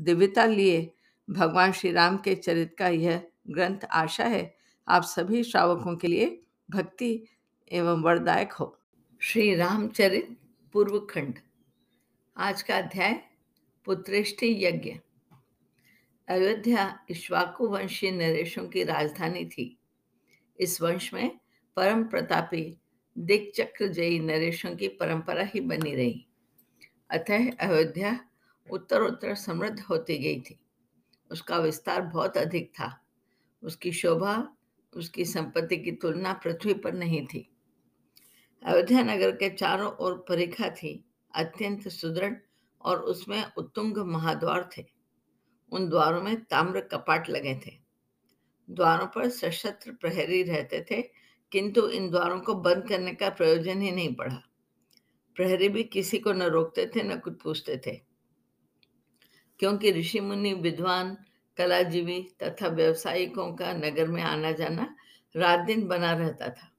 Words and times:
दिव्यता 0.00 0.44
लिए 0.44 0.94
भगवान 1.30 1.72
श्री 1.72 1.92
राम 1.92 2.16
के 2.16 2.34
चरित 2.34 2.76
का 2.78 2.88
यह 2.88 3.28
ग्रंथ 3.50 3.78
आशा 3.90 4.24
है। 4.24 4.56
आप 4.88 5.02
सभी 5.02 5.44
श्रावकों 5.44 5.96
के 5.96 6.08
लिए 6.08 6.42
भक्ति 6.70 7.24
एवं 7.72 8.02
वरदायक 8.02 8.52
हो। 8.52 8.78
श्री 9.18 9.54
रामचरित 9.54 10.36
पूर्व 10.72 11.00
खंड 11.00 11.38
आज 12.36 12.62
का 12.62 12.78
अध्याय, 12.78 13.22
पुत्रेष्टि 13.84 14.66
यज्ञ। 14.66 14.98
अयोध्या 16.28 17.00
वंशीय 17.60 18.10
नरेशों 18.10 18.68
की 18.68 18.84
राजधानी 18.84 19.46
थी। 19.46 19.78
इस 20.60 20.82
वंश 20.82 21.14
में 21.14 21.38
परम 21.76 22.04
प्रतापी 22.04 22.78
दिक्चक्र 23.18 23.88
जयी 23.88 24.18
नरेशों 24.18 24.76
की 24.76 24.88
परंपरा 24.88 25.42
ही 25.42 25.60
बनी 25.60 25.94
रही। 25.94 26.26
अतः 27.10 27.50
अयोध्या 27.60 28.20
उत्तर 28.70 29.00
उत्तर 29.02 29.34
समृद्ध 29.34 29.80
होती 29.80 30.18
गई 30.18 30.40
थी। 30.40 30.60
उसका 31.30 31.58
विस्तार 31.58 32.02
बहुत 32.02 32.36
अधिक 32.36 32.70
था। 32.70 33.04
उसकी 33.62 33.92
शोभा, 33.92 34.48
उसकी 34.92 35.24
संपत्ति 35.24 35.76
की 35.76 35.92
तुलना 35.92 36.32
पृथ्वी 36.32 36.74
पर 36.74 36.92
नहीं 36.92 37.26
थी। 37.26 37.56
अयोध्या 38.64 39.02
नगर 39.02 39.30
के 39.30 39.50
चारों 39.50 39.92
ओर 39.92 40.24
परिखा 40.28 40.68
थी, 40.68 41.04
अत्यंत 41.34 41.88
सुदृढ़ 41.88 42.34
और 42.82 43.00
उसमें 43.00 43.44
उत्तुंग 43.56 43.98
महाद्वार 43.98 44.70
थे। 44.78 44.84
उन 45.72 45.88
द्वारों 45.88 46.22
में 46.22 46.44
ताम्र 46.44 46.80
कपाट 46.80 47.30
लगे 47.30 47.54
थे। 47.54 47.72
द्वारों 48.70 49.06
पर 49.06 49.28
सशस्त्र 49.28 49.92
प्रहरी 49.92 50.42
रहते 50.42 50.86
थे, 50.90 51.02
किंतु 51.52 51.88
इन 51.88 52.10
द्वारों 52.10 52.40
को 52.40 52.54
बंद 52.54 52.88
करने 52.88 53.14
का 53.14 53.30
प्रयोजन 53.30 53.82
ही 53.82 53.90
नहीं 53.90 54.14
पड़ा। 54.14 54.42
प्रहरी 55.34 55.68
भी 55.68 55.84
किसी 55.84 56.18
को 56.18 56.32
न 56.32 56.42
रोकते 56.42 56.86
थे, 56.86 57.02
न 57.02 57.18
कुछ 57.18 57.42
पूछते 57.42 57.80
थे। 57.86 58.05
क्योंकि 59.58 59.92
ऋषि 59.92 60.20
मुनि, 60.20 60.54
विद्वान, 60.54 61.16
कलाजीवी 61.56 62.28
तथा 62.42 62.68
व्यवसायिकों 62.68 63.52
का 63.52 63.72
नगर 63.72 64.08
में 64.08 64.22
आना 64.22 64.52
जाना 64.52 64.96
रात 65.36 65.60
दिन 65.60 65.86
बना 65.86 66.12
रहता 66.12 66.48
था। 66.48 66.72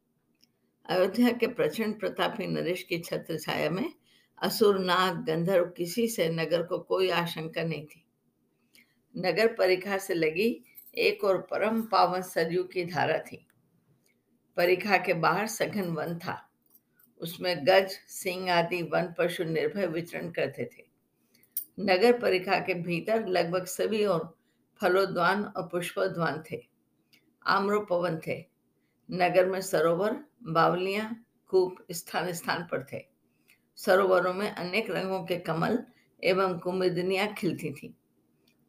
अयोध्या 0.86 1.32
के 1.32 1.48
प्रचंड 1.48 2.00
प्रतापी 2.00 2.48
नरेश 2.48 2.84
की 2.84 3.00
छत्र 3.00 3.40
छाया 3.40 3.70
में 3.70 3.94
असुर, 4.42 4.80
नाग, 4.80 5.26
गंधर्व 5.26 5.66
किसी 5.66 6.08
से 6.08 6.30
नगर 6.30 6.64
को 6.64 6.80
कोई 6.80 7.10
आशंका 7.10 7.64
नहीं 7.64 7.86
थी। 7.86 8.04
नगर 9.18 9.54
परिखा 9.54 9.98
से 9.98 10.14
लगी 10.14 10.66
एक 10.98 11.24
और 11.24 11.42
परम 11.42 11.82
पावन 11.82 12.22
सरयू 12.22 12.64
की 12.64 12.86
धारा 12.86 13.18
थी। 13.18 13.48
परिखा 14.58 14.98
के 14.98 15.14
बाहर 15.14 15.48
सघन 15.48 15.88
वन 15.88 16.18
था। 16.18 16.50
उसमें 17.22 17.66
गज, 17.66 17.90
सिंह 18.08 18.54
आदि 18.54 18.82
वन 18.82 19.14
पशु 19.18 19.44
निर्भय 19.44 19.88
विचरण 19.88 20.32
करते 20.32 20.66
थे। 20.66 20.87
नगर 21.80 22.20
परिखा 22.20 22.60
के 22.60 22.74
भीतर 22.74 23.28
लगभग 23.28 23.66
सभी 23.66 24.06
और 24.06 24.38
फलोद्वान 24.82 25.44
और 25.44 25.68
पुष्पोद्वान 25.68 26.44
थे 26.52 26.68
आम्रोपवन 27.46 28.20
थे। 28.28 28.46
नगर 29.12 29.46
में 29.46 29.62
सरोवर, 29.62 30.24
बावलियाँ, 30.44 31.26
कूप 31.48 31.76
स्थान 31.92 32.34
स्थान 32.34 32.68
पर 32.72 32.86
थे। 32.94 33.06
सरोवरों 33.76 34.34
में 34.34 34.52
अनेक 34.52 34.90
रंगों 34.90 35.24
के 35.24 35.38
कमल 35.38 35.84
एवं 36.24 36.60
कुमुदनियाँ 36.60 37.34
खिलती 37.34 37.72
थीं। 37.72 37.90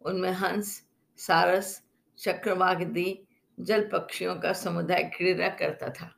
उनमें 0.03 0.33
हंस, 0.33 0.83
सारस 1.17 1.83
चक्रवागदी 2.19 3.21
जल 3.61 3.89
पक्षियों 3.93 4.37
का 4.37 4.53
समुदाय 4.53 5.03
क्रीड़ा 5.03 5.49
करता 5.49 5.89
था। 5.89 6.15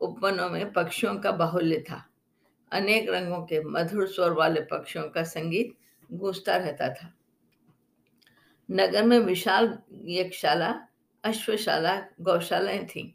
उपवनों 0.00 0.50
में 0.50 0.72
पक्षियों 0.72 1.18
का 1.18 1.32
बाहुल्य 1.32 1.80
था। 1.80 2.08
अनेक 2.72 3.10
रंगों 3.10 3.46
के 3.46 3.60
मधुर 3.60 4.06
स्वर 4.06 4.32
वाले 4.32 4.60
पक्षियों 4.60 5.08
का 5.08 5.22
संगीत 5.22 5.74
गूंजता 6.12 6.56
रहता 6.56 6.88
था। 6.88 7.14
नगर 8.70 9.02
में 9.02 9.18
विशाल 9.18 9.78
यक्षशाला, 10.04 10.86
अश्वशाला, 11.24 12.06
गौशालाएँ 12.20 12.86
थीं। 12.86 13.12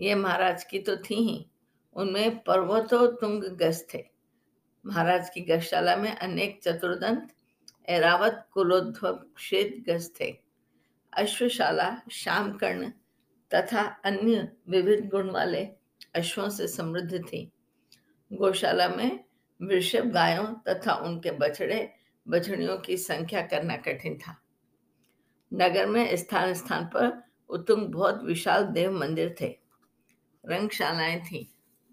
ये 0.00 0.14
महाराज 0.14 0.64
की 0.64 0.78
तो 0.78 0.96
थी 0.96 1.14
ही। 1.14 1.46
उनमें 1.94 2.38
पर्वतो 2.38 3.06
तुंग 3.06 3.42
गज 3.42 3.84
थे। 3.94 4.04
महाराज 4.86 5.30
की 5.30 5.40
गौशाला 5.40 5.96
में 5.96 6.16
अनेक 6.16 6.60
चतुर्दंत 6.62 7.34
एरावत 7.88 8.48
कुलोध्वप 8.52 9.34
श्वेत 9.38 9.84
गज 9.88 10.10
थे। 10.20 10.40
अश्वशाला 11.12 12.02
श्याम 12.12 12.52
कर्ण 12.52 12.90
तथा 13.54 13.82
अन्य 13.82 14.52
विविध 14.68 15.08
गुण 15.08 15.30
वाले 15.30 15.68
अश्वों 16.14 16.48
से 16.48 16.68
समृद्ध 16.68 17.24
थी। 17.24 17.52
गौशाला 18.32 18.88
में 18.88 19.24
वृषभ 19.62 20.04
गायों 20.04 20.54
तथा 20.68 20.94
उनके 20.94 21.30
बछड़े 21.30 21.92
बछड़ियों 22.30 22.78
की 22.78 22.96
संख्या 22.96 23.42
करना 23.42 23.76
कठिन 23.76 24.18
था। 24.18 24.42
नगर 25.54 25.86
में 25.86 26.16
स्थान 26.16 26.54
स्थान 26.54 26.84
पर 26.84 27.22
उत्तुंग 27.48 27.88
बहुत 27.88 28.22
विशाल 28.24 28.64
देव 28.64 28.92
मंदिर 28.92 29.36
थे। 29.40 29.58
रंगशालाएँ 30.46 31.20
थीं, 31.20 31.46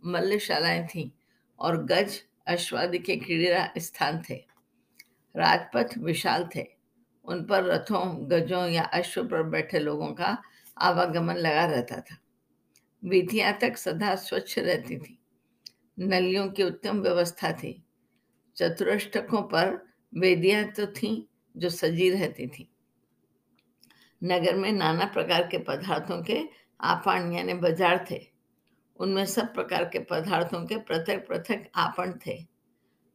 मल्लशालाएँ 0.06 0.88
थीं 0.88 1.12
और 1.60 1.84
गज, 1.84 2.24
अश्वादि 2.48 3.00
के 3.00 3.16
क्रीड़ा 3.16 3.70
स्थान 3.78 4.22
थे। 4.30 4.46
राजपथ 5.36 5.98
विशाल 5.98 6.50
थे। 6.56 6.68
उन 7.26 7.46
पर 7.46 7.64
रथों, 7.64 8.32
गजों 8.32 8.68
या 8.68 8.84
अश्व 8.84 9.24
पर 9.24 9.44
बैठे 9.44 9.80
लोगों 9.80 10.14
का 10.14 10.44
आवागमन 10.78 11.36
लगा 11.36 11.66
रहता 11.66 12.02
था। 12.02 12.18
विधियाँ 13.06 13.58
तक 13.62 13.78
सदा 13.78 14.16
स्वच्छ 14.16 14.60
रहती 14.60 14.98
थी। 14.98 15.20
नलियों 16.00 16.50
की 16.50 16.64
उत्तम 16.64 17.02
व्यवस्था 17.02 17.52
थी। 17.52 17.84
चतुरष्टकों 18.56 19.42
पर 19.42 19.87
वेदियाँ 20.18 20.64
तो 20.68 20.86
थीं 20.88 21.22
जो 21.56 21.70
सजी 21.70 22.10
रहती 22.10 22.48
थी। 22.48 22.68
नगर 24.22 24.56
में 24.56 24.72
नाना 24.72 25.06
प्रकार 25.06 25.48
के 25.48 25.58
पदार्थों 25.58 26.22
के 26.24 26.42
आपण 26.80 27.32
यानी 27.34 27.54
बाज़ार 27.54 28.06
थे। 28.12 28.20
उनमें 29.00 29.26
सब 29.26 29.54
प्रकार 29.54 29.86
के 29.86 30.00
पदार्थों 30.00 30.66
के 30.66 30.78
पृथक 30.78 31.28
पृथक 31.28 31.70
आपण 31.76 32.14
थे। 32.26 32.38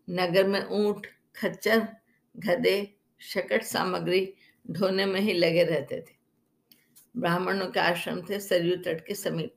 नगर 0.09 0.47
में 0.47 0.65
ऊँट, 0.65 1.07
खच्चर, 1.37 1.87
गधे, 2.35 2.95
शकट 3.21 3.63
सामग्री 3.63 4.35
ढोने 4.67 5.07
में 5.07 5.21
ही 5.21 5.33
लगे 5.33 5.65
रहते 5.65 6.01
थे। 6.01 6.21
ब्राह्मणों 7.15 7.67
के 7.67 7.81
आश्रम 7.81 8.21
थे 8.23 8.41
सरयू 8.41 8.77
तट 8.77 9.05
के 9.07 9.15
समीप। 9.15 9.57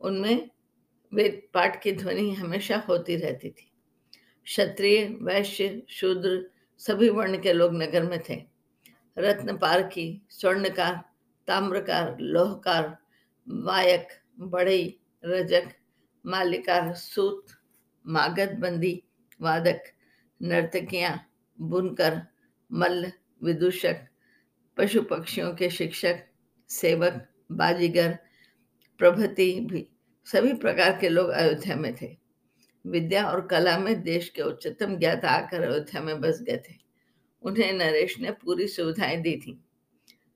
उनमें 0.00 0.50
वेद 1.12 1.40
पाठ 1.54 1.82
की 1.82 1.92
ध्वनि 1.92 2.30
हमेशा 2.34 2.76
होती 2.88 3.16
रहती 3.16 3.50
थी। 3.50 3.67
क्षत्रिय, 4.48 5.18
वैश्य, 5.22 5.82
शूद्र 5.88 6.50
सभी 6.78 7.08
वर्ण 7.08 7.40
के 7.42 7.52
लोग 7.52 7.74
नगर 7.74 8.02
में 8.02 8.22
थे। 8.28 8.42
रत्न 9.18 9.56
पारखी 9.56 10.22
स्वर्णकार, 10.30 11.04
ताम्रकार, 11.46 12.16
लोहकार, 12.20 12.96
वायक 13.48 14.08
बढ़ई 14.40 14.98
रजक, 15.24 15.68
मालिकार, 16.26 16.94
सूत 16.94 17.46
मागध 18.06 18.58
बंदी 18.58 19.02
वादक, 19.40 19.82
नर्तकियाँ, 20.42 21.30
बुनकर, 21.60 22.22
मल्ल, 22.72 23.12
विदूषक 23.44 24.06
पशु 24.76 25.02
पक्षियों 25.02 25.54
के 25.54 25.70
शिक्षक, 25.70 26.24
सेवक, 26.68 27.28
बाजीगर, 27.52 28.18
प्रभृति 28.98 29.60
भी 29.60 29.88
सभी 30.24 30.52
प्रकार 30.52 30.98
के 31.00 31.08
लोग 31.08 31.28
अयोध्या 31.28 31.76
में 31.76 31.94
थे। 31.94 32.27
विद्या 32.86 33.30
और 33.30 33.46
कला 33.46 33.78
में 33.78 34.02
देश 34.02 34.28
के 34.28 34.42
उच्चतम 34.42 34.96
ज्ञाता 34.96 35.30
आकर 35.30 35.62
अयोध्या 35.62 36.00
में 36.00 36.20
बस 36.20 36.42
गए 36.42 36.56
थे। 36.56 36.74
उन्हें 37.42 37.72
नरेश 37.72 38.20
ने 38.20 38.30
पूरी 38.30 38.68
सुविधाएँ 38.68 39.16
दी 39.16 39.36
थी। 39.36 39.64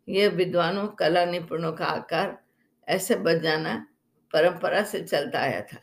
यह 0.08 0.28
विद्वानों, 0.28 0.88
कला 0.88 1.24
निपुणों 1.24 1.72
का 1.72 1.84
आकार, 1.84 2.38
ऐसे 2.88 3.16
बच 3.16 3.36
जाना 3.36 3.86
परंपरा 4.32 4.82
से 4.82 5.02
चलता 5.02 5.38
आया 5.38 5.60
था। 5.60 5.78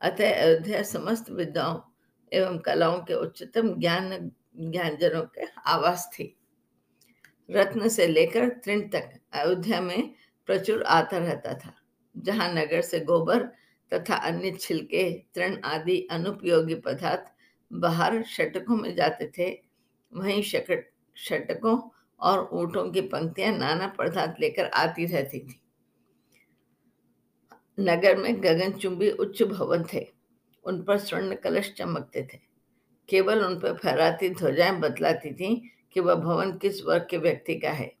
अतः 0.00 0.40
अयोध्या 0.42 0.82
समस्त 0.82 1.30
विद्याओं 1.30 1.80
एवं 2.32 2.58
कलाओं 2.58 2.98
के 2.98 3.14
उच्चतम 3.14 3.80
ज्ञान, 3.80 4.30
ज्ञानजनों 4.56 5.22
के 5.22 5.46
आवास 5.66 6.10
थी। 6.12 6.36
रत्न 7.50 7.88
से 7.88 8.06
लेकर 8.06 8.48
तृण 8.48 8.80
तक 8.80 9.20
अयोध्या 9.32 9.80
में 9.80 10.14
प्रचुर 10.46 10.82
आता 10.82 11.18
रहता 11.18 11.54
था, 11.54 11.74
जहाँ 12.16 12.52
नगर 12.52 12.80
से 12.80 13.00
गोबर 13.00 13.48
तथा 13.92 14.14
अन्य 14.14 14.50
छिलके, 14.50 15.12
तृण 15.34 15.60
आदि 15.64 16.08
अनुपयोगी 16.10 16.74
पदार्थ 16.74 17.32
बाहर 17.72 18.22
षटकों 18.22 18.76
में 18.76 18.94
जाते 18.94 19.32
थे। 19.38 19.62
वहीं 20.12 20.42
शकट 20.42 20.90
षटकों 21.16 21.90
और 22.20 22.48
ऊँटों 22.52 22.90
की 22.90 23.00
पंक्तियाँ 23.00 23.52
नाना 23.52 23.86
पदार्थ 23.86 24.40
लेकर 24.40 24.64
आती 24.64 25.06
रहती 25.06 25.38
थी। 25.38 25.60
नगर 27.80 28.16
में 28.16 28.42
गगनचुंबी 28.42 29.10
उच्च 29.10 29.42
भवन 29.42 29.84
थे। 29.92 30.06
उन 30.64 30.82
पर 30.82 30.98
स्वर्ण 30.98 31.34
कलश 31.34 31.74
चमकते 31.78 32.22
थे। 32.22 32.38
केवल 33.08 33.44
उन 33.44 33.60
पर 33.60 33.74
फहराती 33.74 34.30
ध्वजाएँ 34.30 34.72
बतलाती 34.72 35.34
थीं 35.34 35.68
कि 35.92 36.00
वह 36.00 36.14
भवन 36.14 36.58
किस 36.58 36.84
वर्ग 36.84 37.06
के 37.10 37.16
व्यक्ति 37.16 37.54
का 37.54 37.70
है 37.70 37.92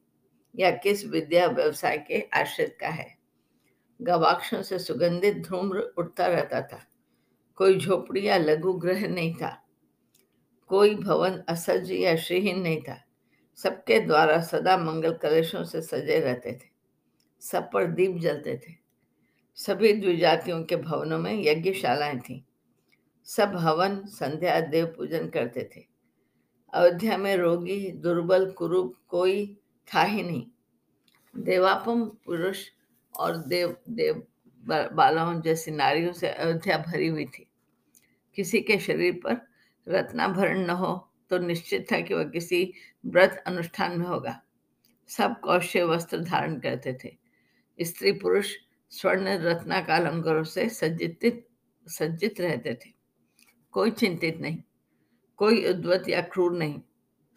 या 0.56 0.70
किस 0.70 1.06
विद्या 1.06 1.46
व्यवसाय 1.46 1.98
के 1.98 2.20
आश्रित 2.20 2.76
का 2.80 2.88
है। 2.88 3.23
गवाक्षों 4.02 4.62
से 4.62 4.78
सुगंधित 4.78 5.36
धूम्र 5.36 5.78
उठता 5.78 6.26
रहता 6.26 6.60
था। 6.60 6.86
कोई 7.56 7.78
झोपड़ी 7.78 8.28
या 8.28 8.36
लघु 8.36 8.72
ग्रह 8.72 9.08
नहीं 9.08 9.34
था। 9.34 9.64
कोई 10.68 10.94
भवन 10.94 11.42
असज 11.48 11.92
या 11.92 12.16
श्रीहीन 12.16 12.60
नहीं 12.60 12.82
था। 12.82 13.04
सबके 13.56 14.00
द्वारा 14.00 14.40
सदा 14.42 14.76
मंगल 14.76 15.14
कलशों 15.14 15.64
से 15.64 15.82
सजे 15.82 16.20
रहते 16.20 16.52
थे। 16.52 16.74
सब 17.40 17.70
पर 17.72 17.84
दीप 17.84 18.16
जलते 18.16 18.56
थे। 18.56 18.84
सभी 19.54 19.92
द्विजातियों 19.92 20.64
के 20.64 20.76
भवनों 20.76 21.18
में 21.18 21.44
यज्ञशालाएँ 21.44 22.18
थीं। 22.18 22.42
सब 23.24 23.52
हवन, 23.56 24.06
संध्या, 24.06 24.60
देव 24.60 24.86
पूजन 24.86 25.28
करते 25.28 25.70
थे। 25.76 25.84
अयोध्या 26.74 27.18
में 27.18 27.36
रोगी, 27.36 27.92
दुर्बल, 27.92 28.50
कुरूप 28.50 28.94
कोई 29.08 29.60
था 29.94 30.02
ही 30.02 30.22
नहीं। 30.22 30.46
देवापम 31.36 32.04
पुरुष 32.04 32.68
और 33.18 33.36
देव 33.38 33.76
देव 33.90 34.22
बालाओं 34.66 35.40
जैसी 35.42 35.70
नारियों 35.70 36.12
से 36.12 36.28
अयोध्या 36.28 36.78
भरी 36.78 37.06
हुई 37.06 37.24
थी। 37.26 37.46
किसी 38.36 38.60
के 38.60 38.78
शरीर 38.78 39.20
पर 39.24 39.40
रत्नाभरण 39.86 40.64
न 40.66 40.70
हो 40.70 40.94
तो 41.30 41.38
निश्चित 41.38 41.86
था 41.92 42.00
कि 42.00 42.14
वह 42.14 42.24
किसी 42.24 42.72
व्रत 43.06 43.42
अनुष्ठान 43.46 43.98
में 43.98 44.06
होगा। 44.06 44.40
सब 45.08 45.38
कौश्य 45.40 45.82
वस्त्र 45.82 46.20
धारण 46.20 46.58
करते 46.58 46.92
थे। 47.04 47.16
स्त्री 47.78 48.12
पुरुष 48.12 48.54
स्वर्ण 48.92 49.36
रत्नाकालंकरों 49.38 50.44
से 50.44 50.68
सज्जित 50.68 51.46
सज्जित 51.86 52.40
रहते 52.40 52.74
थे। 52.74 52.92
कोई 53.74 53.90
चिंतित 53.90 54.40
नहीं, 54.40 54.62
कोई 55.38 55.64
उद्वत 55.70 56.08
या 56.08 56.20
क्रूर 56.22 56.52
नहीं। 56.52 56.80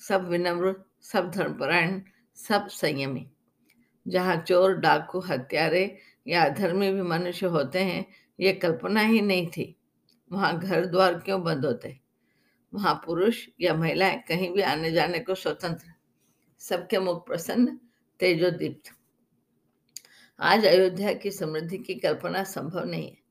सब 0.01 0.27
विनम्र, 0.27 0.73
सब 1.01 1.31
धर्मपरायण, 1.31 2.01
सब 2.37 2.67
संयमी। 2.67 3.27
जहाँ 4.07 4.37
चोर, 4.37 4.75
डाकू, 4.75 5.19
हत्यारे 5.19 5.97
या 6.27 6.43
अधर्मी 6.45 6.91
भी 6.91 7.01
मनुष्य 7.01 7.45
होते 7.45 7.79
हैं, 7.79 8.05
ये 8.39 8.53
कल्पना 8.53 9.01
ही 9.01 9.21
नहीं 9.21 9.47
थी। 9.47 9.75
वहाँ 10.31 10.59
घर 10.59 10.85
द्वार 10.85 11.19
क्यों 11.19 11.43
बंद 11.43 11.65
होते? 11.65 11.99
वहाँ 12.73 13.01
पुरुष 13.05 13.47
या 13.61 13.73
महिलाएँ 13.73 14.23
कहीं 14.27 14.53
भी 14.53 14.61
आने 14.61 14.91
जाने 14.91 15.19
को 15.19 15.35
स्वतंत्र। 15.35 15.93
सबके 16.59 16.99
मुख 16.99 17.27
प्रसन्न, 17.27 17.79
तेजोदीप्त। 18.19 18.91
आज 20.39 20.65
अयोध्या 20.65 21.13
की 21.13 21.31
समृद्धि 21.31 21.77
की 21.77 21.95
कल्पना 21.95 22.43
संभव 22.43 22.85
नहीं 22.85 23.11
है। 23.11 23.27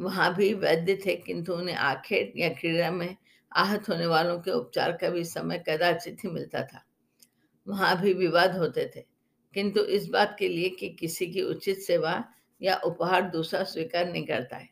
वहाँ 0.00 0.34
भी 0.34 0.54
वैद्य 0.54 0.98
थे, 1.06 1.16
किंतु 1.16 1.54
उन्हें 1.54 1.76
आखेट 1.76 2.32
या 2.36 2.48
क्रीड़ा 2.48 2.90
में 2.90 3.16
आहत 3.56 3.88
होने 3.88 4.06
वालों 4.06 4.40
के 4.40 4.50
उपचार 4.50 4.92
का 4.92 5.10
भी 5.10 5.24
समय 5.24 5.64
कदाचित 5.68 6.16
ही 6.24 6.30
मिलता 6.30 6.62
था। 6.62 6.84
वहाँ 7.68 8.00
भी 8.00 8.12
विवाद 8.12 8.56
होते 8.56 8.90
थे। 8.96 9.04
किंतु 9.54 9.80
इस 9.80 10.08
बात 10.08 10.36
के 10.38 10.48
लिए 10.48 10.68
कि 10.68 10.88
किसी 10.88 11.26
की 11.26 11.42
उचित 11.42 11.78
सेवा 11.78 12.24
या 12.62 12.76
उपहार 12.76 13.22
दूसरा 13.22 13.64
स्वीकार 13.64 14.12
नहीं 14.12 14.26
करता 14.26 14.56
है। 14.56 14.68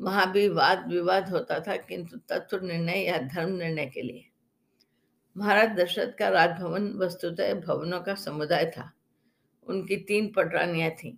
वहाँ 0.00 0.32
भी 0.32 0.48
वाद 0.48 0.88
विवाद 0.88 1.28
होता 1.28 1.60
था 1.60 1.76
किंतु 1.76 2.16
तत्व 2.28 2.66
निर्णय 2.66 2.98
या 2.98 3.18
धर्म 3.18 3.52
निर्णय 3.52 3.86
के 3.86 4.02
लिए। 4.02 4.28
महाराज 5.36 5.68
दशरथ 5.68 6.12
का 6.18 6.28
राजभवन 6.28 6.92
वस्तुतः 6.92 7.54
भवनों 7.54 8.00
का 8.00 8.14
समुदाय 8.14 8.66
था। 8.66 8.92
उनकी 9.66 9.96
तीन 9.96 10.32
पटरानियाँ 10.32 10.90
थीं। 10.90 11.16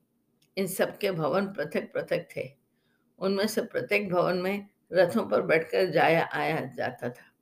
इन 0.57 0.67
सबके 0.67 1.11
भवन 1.11 1.47
पृथक 1.47 1.93
पृथक 1.93 2.29
थे। 2.37 2.51
उनमें 3.19 3.47
से 3.47 3.63
प्रत्येक 3.63 4.13
भवन 4.13 4.37
में 4.37 4.69
रथों 4.93 5.27
पर 5.27 5.43
बैठकर 5.43 5.91
जाया 5.91 6.29
आया 6.33 6.61
जाता 6.61 7.09
था। 7.09 7.33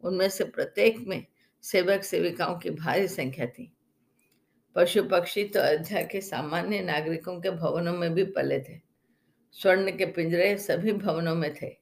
उनमें 0.00 0.28
से 0.28 0.44
प्रत्येक 0.44 0.98
में 0.98 1.26
सेवक 1.62 2.02
सेविकाओं 2.02 2.58
की 2.58 2.70
भारी 2.70 3.08
संख्या 3.08 3.46
थी। 3.46 3.72
पशु 4.74 5.02
पक्षी 5.02 5.44
तो 5.44 5.60
अयोध्या 5.60 6.02
के 6.02 6.20
सामान्य 6.20 6.80
नागरिकों 6.80 7.40
के 7.40 7.50
भवनों 7.50 7.92
में 7.92 8.14
भी 8.14 8.24
पले 8.24 8.60
थे। 8.60 8.80
स्वर्ण 9.52 9.96
के 9.96 10.06
पिंजरे 10.06 10.58
सभी 10.58 10.92
भवनों 10.92 11.34
में 11.34 11.54
थे। 11.54 11.76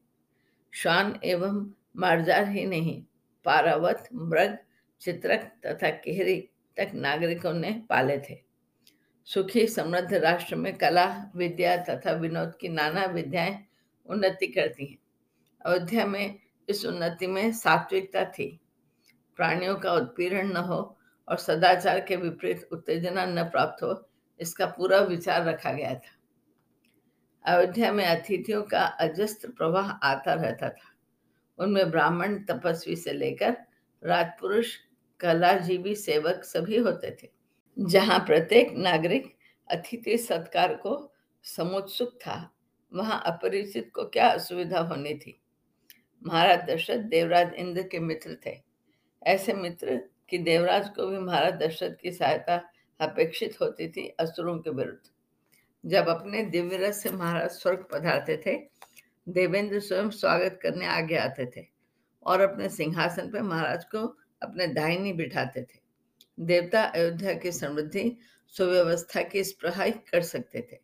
श्वान 0.75 1.21
एवं 1.25 1.73
मार्जार 1.97 2.49
ही 2.49 2.65
नहीं, 2.65 3.05
पारावत, 3.45 4.09
मृग, 4.15 4.59
चित्रक 5.01 5.53
तथा 5.67 5.91
केहरी 5.91 6.49
तक 6.77 6.91
नागरिकों 6.95 7.53
ने 7.53 7.83
पाले 7.89 8.19
थे। 8.19 8.43
सुखी, 9.25 9.67
समृद्ध 9.67 10.15
राष्ट्र 10.15 10.57
में 10.57 10.77
कला, 10.77 11.31
विद्या 11.37 11.77
तथा 11.77 12.13
विनोद 12.13 12.53
की 12.61 12.69
नाना 12.69 13.05
विद्याएँ 13.05 13.65
उन्नति 14.07 14.47
करती 14.47 14.87
हैं। 14.87 14.99
अयोध्या 15.67 16.07
में 16.07 16.39
इस 16.69 16.87
उन्नति 16.87 17.27
में 17.27 17.53
सात्विकता 17.53 18.25
थी। 18.25 18.61
प्राणियों 19.37 19.77
का 19.77 19.93
उत्पीड़न 19.93 20.47
न 20.47 20.57
हो 20.57 20.98
और 21.29 21.37
सदाचार 21.37 22.01
के 22.01 22.17
विपरीत 22.17 22.69
उत्तेजना 22.73 23.27
न 23.27 23.45
प्राप्त 23.45 23.83
हो, 23.83 24.11
इसका 24.41 24.67
पूरा 24.67 25.01
विचार 25.01 25.45
रखा 25.45 25.73
गया 25.73 25.95
था। 25.95 26.17
अयोध्या 27.45 27.93
में 27.93 28.05
अतिथियों 28.07 28.63
का 28.63 28.85
अजस्त्र 28.85 29.49
प्रवाह 29.49 29.91
आता 29.91 30.35
रहता 30.35 30.69
था। 30.69 30.95
उनमें 31.59 31.91
ब्राह्मण 31.91 32.39
तपस्वी 32.45 32.97
से 32.97 33.13
लेकर 33.13 33.57
राजपुरुष, 34.03 34.77
कलाजीवी 35.21 35.95
सेवक 35.95 36.45
सभी 36.45 36.77
होते 36.77 37.11
थे, 37.23 37.29
जहाँ 37.77 38.19
प्रत्येक 38.19 38.73
नागरिक 38.73 39.35
अतिथि 39.69 40.19
सत्कार 40.19 40.75
को 40.75 41.13
समुत्सुक 41.45 42.19
था। 42.21 42.51
वहाँ 42.93 43.23
अपरिचित 43.27 43.91
को 43.95 44.05
क्या 44.05 44.29
असुविधा 44.29 44.81
होनी 44.81 45.15
थी? 45.15 45.41
महाराज 46.23 46.61
दशरथ, 46.71 46.99
देवराज 46.99 47.55
इंद्र 47.55 47.83
के 47.83 47.99
मित्र 47.99 48.37
थे। 48.47 48.57
ऐसे 49.23 49.53
मित्र 49.53 50.01
कि 50.31 50.39
देवराज 50.39 50.89
को 50.89 51.07
भी 51.07 51.19
महाराज 51.19 51.53
दशरथ 51.53 51.95
की 52.03 52.13
सहायता 52.13 52.71
अपेक्षित 53.01 53.57
होती 53.61 53.89
थी 53.89 54.09
असुरों 54.09 54.59
के 54.59 54.71
विरुद्ध। 54.71 55.11
जब 55.85 56.09
अपने 56.09 56.43
दिव्य 56.43 56.77
रस 56.77 57.03
से 57.03 57.11
महाराज 57.11 57.51
स्वर्ग 57.51 57.87
पधारते 57.93 58.43
थे, 58.47 58.57
देवेंद्र 59.29 59.81
स्वयं 59.81 60.11
स्वागत 60.11 60.59
करने 60.63 60.87
आगे 60.87 61.17
आते 61.17 61.47
थे 61.47 61.67
और 62.27 62.41
अपने 62.41 62.69
सिंहासन 62.69 63.31
पर 63.31 63.43
महाराज 63.43 63.85
को 63.85 64.17
अपने 64.43 64.67
दाहिनी 64.67 65.13
बिठाते 65.13 65.63
थे। 65.63 65.81
देवता 66.41 66.83
अयोध्या 66.83 67.35
की 67.35 67.53
समृद्धि, 67.53 68.17
सुव्यवस्था 68.49 69.23
की 69.23 69.45
स्प्रहाई 69.45 69.91
कर 69.91 70.23
सकते 70.23 70.61
थे। 70.73 70.79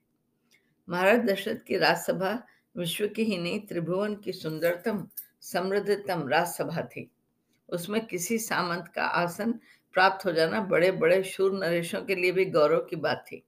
महाराज 0.88 1.18
दशरथ 1.18 1.56
की 1.66 1.76
राजसभा 1.76 2.42
विश्व 2.76 3.08
की 3.08 3.24
ही 3.24 3.38
नहीं, 3.38 3.66
त्रिभुवन 3.66 4.14
की 4.14 4.32
सुंदरतम, 4.32 5.08
समृद्धतम 5.40 6.28
राजसभा 6.28 6.82
थी। 6.82 7.10
उसमें 7.68 8.06
किसी 8.06 8.38
सामंत 8.38 8.88
का 8.88 9.02
आसन 9.02 9.52
प्राप्त 9.92 10.26
हो 10.26 10.32
जाना 10.32 10.60
बड़े 10.60 10.92
बड़े 10.92 11.22
शूर 11.24 11.52
नरेशों 11.52 12.02
के 12.02 12.14
लिए 12.14 12.32
भी 12.32 12.44
गौरव 12.44 12.80
की 12.80 12.96
बात 12.96 13.24
थी। 13.32 13.42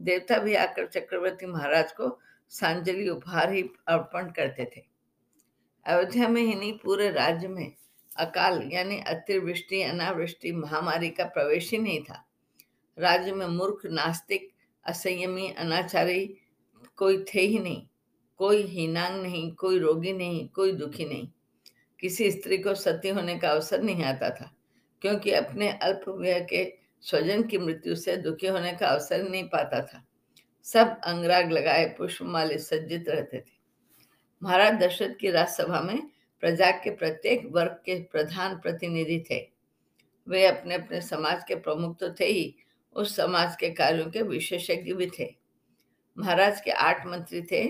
देवता 0.00 0.38
भी 0.38 0.54
आकर 0.54 0.86
चक्रवर्ती 0.86 1.46
महाराज 1.46 1.92
को 1.92 2.20
सांजलि 2.48 3.08
उपहार 3.08 3.52
ही 3.52 3.62
अर्पण 3.88 4.30
करते 4.30 4.64
थे। 4.64 4.84
अयोध्या 5.86 6.28
में 6.28 6.42
ही 6.42 6.54
नहीं, 6.54 6.78
पूरे 6.78 7.10
राज्य 7.10 7.48
में 7.48 7.72
अकाल 8.16 8.70
यानी 8.72 8.98
अतिवृष्टि, 8.98 9.82
अनावृष्टि, 9.82 10.52
महामारी 10.52 11.10
का 11.10 11.24
प्रवेश 11.24 11.70
ही 11.70 11.78
नहीं 11.78 12.02
था। 12.02 12.28
राज्य 12.98 13.32
में 13.32 13.46
मूर्ख, 13.46 13.86
नास्तिक, 13.86 14.52
असंयमी, 14.86 15.50
अनाचारी 15.50 16.36
कोई 16.96 17.24
थे 17.34 17.40
ही 17.40 17.58
नहीं। 17.58 17.86
कोई 18.36 18.62
हीनांग 18.62 19.22
नहीं, 19.22 19.52
कोई 19.52 19.78
रोगी 19.78 20.12
नहीं, 20.12 20.48
कोई 20.48 20.72
दुखी 20.72 21.04
नहीं। 21.04 21.28
किसी 22.02 22.30
स्त्री 22.30 22.58
को 22.58 22.74
सती 22.74 23.08
होने 23.08 23.38
का 23.38 23.50
अवसर 23.50 23.82
नहीं 23.82 24.04
आता 24.04 24.30
था, 24.30 24.50
क्योंकि 25.02 25.32
अपने 25.32 25.70
अल्प 25.72 26.04
व्यय 26.08 26.40
के 26.50 26.64
स्वजन 27.04 27.42
की 27.42 27.58
मृत्यु 27.58 27.94
से 27.96 28.16
दुखी 28.16 28.46
होने 28.46 28.72
का 28.72 28.86
अवसर 28.86 29.22
नहीं 29.22 29.44
पाता 29.44 29.80
था। 29.82 30.02
सब 30.66 31.00
अंगराग 31.04 31.50
लगाए 31.52 31.84
पुष्पमाले 31.98 32.58
सज्जित 32.58 33.08
रहते 33.08 33.38
थे। 33.38 33.58
महाराज 34.42 34.74
दशरथ 34.74 35.14
की 35.20 35.30
राज्यसभा 35.30 35.80
में 35.80 36.00
प्रजा 36.42 36.70
के 36.74 36.90
प्रत्येक 36.90 37.46
वर्ग 37.52 37.80
के 37.84 37.98
प्रधान 38.02 38.58
प्रतिनिधि 38.58 39.24
थे। 39.30 39.40
वे 40.26 40.44
अपने 40.46 40.74
अपने 40.74 41.00
समाज 41.00 41.44
के 41.44 41.54
प्रमुख 41.54 41.98
तो 41.98 42.10
थे 42.10 42.24
ही, 42.24 42.54
उस 42.96 43.16
समाज 43.16 43.56
के 43.56 43.70
कार्यों 43.70 44.10
के 44.10 44.22
विशेषज्ञ 44.22 44.92
भी 44.92 45.10
थे। 45.18 45.28
महाराज 46.16 46.60
के 46.60 46.70
आठ 46.70 47.06
मंत्री 47.06 47.42
थे। 47.42 47.64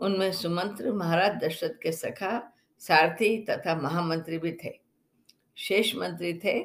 उनमें 0.00 0.32
सुमंत्र, 0.32 0.92
महाराज 0.92 1.36
दशरथ 1.44 1.78
के 1.82 1.92
सखा 1.92 2.36
सारथी 2.78 3.46
तथा 3.50 3.74
महामंत्री 3.74 4.38
भी 4.38 4.52
थे। 4.52 4.80
शेष 5.56 5.94
मंत्री 5.96 6.40
थे 6.44 6.62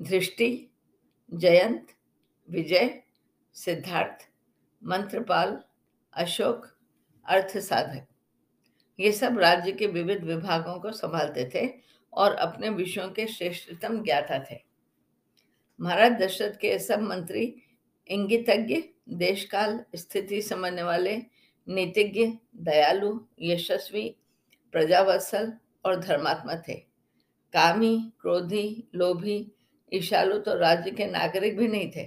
दृष्टि 0.00 0.70
जयंत, 1.34 1.86
विजय, 2.50 3.02
सिद्धार्थ, 3.52 4.28
मंत्रपाल, 4.84 5.62
अशोक 6.12 6.66
अर्थ 7.26 7.58
साधक 7.58 8.06
ये 9.00 9.12
सब 9.12 9.38
राज्य 9.38 9.72
के 9.72 9.86
विविध 9.86 10.22
विभागों 10.24 10.80
को 10.80 10.92
संभालते 10.92 11.50
थे 11.54 11.74
और 12.12 12.34
अपने 12.34 12.68
विषयों 12.68 13.10
के 13.10 13.26
श्रेष्ठतम 13.26 14.02
ज्ञाता 14.04 14.38
थे। 14.38 14.56
महाराज 15.80 16.12
दशरथ 16.12 16.52
के 16.60 16.78
सब 16.78 17.00
मंत्री 17.00 17.62
इंगितज्ञ, 18.06 18.82
देशकाल, 19.08 19.84
स्थिति 19.94 20.42
समझने 20.42 20.82
वाले, 20.82 21.16
नीतिज्ञ, 21.68 22.26
दयालु, 22.56 23.20
यशस्वी 23.40 24.16
प्रजावत्सल 24.76 25.52
और 25.84 26.00
धर्मात्मा 26.00 26.54
थे। 26.68 26.74
कामी, 27.52 28.12
क्रोधी, 28.20 28.88
लोभी, 28.94 29.52
ईशालु 29.92 30.38
तो 30.38 30.54
राज्य 30.54 30.90
के 30.90 31.06
नागरिक 31.06 31.58
भी 31.58 31.68
नहीं 31.68 31.90
थे। 31.90 32.04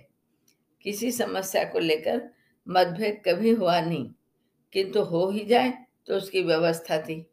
किसी 0.82 1.12
समस्या 1.12 1.64
को 1.64 1.80
लेकर 1.80 2.30
मतभेद 2.68 3.22
कभी 3.28 3.50
हुआ 3.50 3.82
नहीं। 3.82 4.10
किंतु 4.74 5.02
हो 5.02 5.30
ही 5.30 5.46
जाए 5.46 5.74
तो 6.08 6.16
उसकी 6.16 6.42
व्यवस्था 6.42 7.02
थी। 7.02 7.32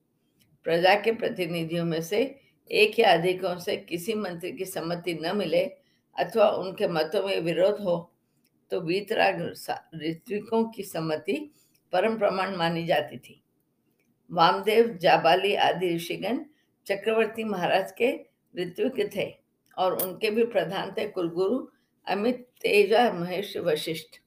प्रजा 0.64 0.94
के 0.94 1.12
प्रतिनिधियों 1.12 1.84
में 1.84 2.02
से 2.02 2.40
एक 2.70 2.98
या 2.98 3.12
अधिकों 3.12 3.58
से 3.58 3.76
किसी 3.76 4.14
मंत्री 4.14 4.52
की 4.52 4.64
सम्मति 4.64 5.14
न 5.14 5.36
मिले 5.36 5.64
अथवा 6.18 6.48
उनके 6.48 6.88
मतों 6.88 7.26
में 7.26 7.40
विरोध 7.40 7.80
हो 7.80 8.12
तो 8.70 8.80
वीतराग 8.80 9.54
ऋत्विकों 9.94 10.64
की 10.64 10.82
सम्मति 10.82 11.54
परम 11.92 12.18
प्रमाण 12.18 12.56
मानी 12.56 12.86
जाती 12.86 13.18
थी। 13.18 13.42
वामदेव, 14.30 14.96
जाबाली 14.96 15.54
आदि 15.54 15.94
ऋषिगण 15.94 16.44
चक्रवर्ती 16.86 17.44
महाराज 17.44 17.92
के 17.92 18.12
ऋत्विक 18.56 19.16
थे 19.16 19.38
और 19.78 20.02
उनके 20.02 20.30
भी 20.30 20.44
प्रधान 20.44 20.92
थे 20.92 21.08
कुलगुरु 21.08 21.66
अमित 22.06 22.48
तेजा 22.62 23.12
महेश 23.12 23.56
वशिष्ठ। 23.56 24.20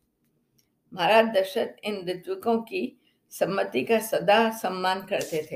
महाराज 0.93 1.25
दशरथ 1.25 1.73
इन 1.83 2.09
ऋत्विकों 2.09 2.61
की 2.61 3.01
सम्मति 3.29 3.83
का 3.83 3.99
सदा 3.99 4.49
सम्मान 4.49 5.01
करते 5.01 5.47
थे। 5.51 5.55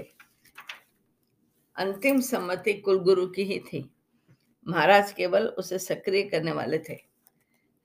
अंतिम 1.76 2.20
सम्मति 2.22 2.74
कुलगुरु 2.74 3.28
की 3.28 3.44
ही 3.44 3.60
थी। 3.60 3.96
महाराज 4.68 5.12
केवल 5.14 5.48
उसे 5.48 5.80
सक्रिय 5.80 6.24
करने 6.24 6.52
वाले 6.52 6.78
थे। 6.78 6.98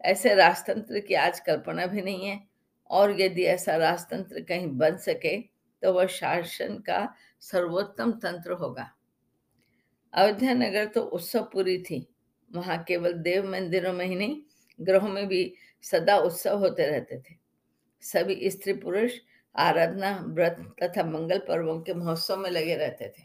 ऐसे 0.00 0.35
राजतंत्र 0.35 1.00
की 1.00 1.15
आज 1.15 1.41
कल्पना 1.41 1.87
भी 1.87 2.03
नहीं 2.03 2.27
है 2.27 2.49
और 2.91 3.21
यदि 3.21 3.45
ऐसा 3.45 3.77
राजतंत्र 3.77 4.41
कहीं 4.41 4.69
बन 4.69 4.97
सके 4.97 5.58
तो 5.82 5.92
वह 5.92 6.06
शासन 6.06 6.78
का 6.78 7.14
सर्वोत्तम 7.40 8.12
तंत्र 8.12 8.52
होगा। 8.52 8.90
अयोध्या 10.14 10.54
नगर 10.54 10.87
तो 10.87 11.00
उत्सव 11.00 11.42
पूरी 11.42 11.82
थी। 11.82 12.06
वहाँ 12.52 12.85
केवल 12.85 13.12
देव 13.12 13.50
मंदिरों 13.50 13.92
में 13.92 14.06
ही 14.06 14.14
नहीं, 14.14 14.42
ग्रहों 14.80 15.08
में 15.08 15.28
भी 15.28 15.54
सदा 15.82 16.18
उत्सव 16.18 16.58
होते 16.58 16.87
रहते 16.87 17.18
थे। 17.18 17.35
सभी 18.00 18.50
स्त्री 18.50 18.73
पुरुष, 18.73 19.12
आराधना, 19.56 20.25
व्रत 20.28 20.75
तथा 20.82 21.04
मंगल 21.04 21.38
पर्वों 21.38 21.80
के 21.80 21.94
महोत्सव 21.94 22.37
में 22.37 22.50
लगे 22.50 22.76
रहते 22.76 23.08
थे। 23.08 23.23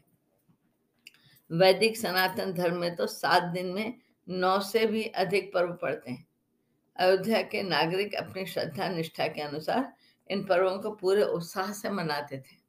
वैदिक 1.52 1.98
सनातन 1.98 2.54
धर्म 2.54 2.78
में 2.78 2.96
तो 2.96 3.08
सात 3.08 3.44
दिन 3.44 3.66
में 3.66 3.94
नौ 4.30 4.60
से 4.60 4.86
भी 4.86 5.04
अधिक 5.04 5.54
पर्व 5.54 5.74
पड़ते 5.74 6.12
हैं। 6.12 6.28
अयोध्या 6.96 7.42
के 7.42 7.62
नागरिक 7.62 8.16
अपनी 8.16 8.46
श्रद्धा 8.46 8.88
निष्ठा 8.88 9.28
के 9.28 9.42
अनुसार 9.42 9.94
इन 10.30 10.44
पर्वों 10.44 10.78
को 10.78 10.92
पूरे 10.92 11.24
उत्साह 11.24 11.72
से 11.72 11.90
मनाते 11.90 12.38
थे। 12.38 12.64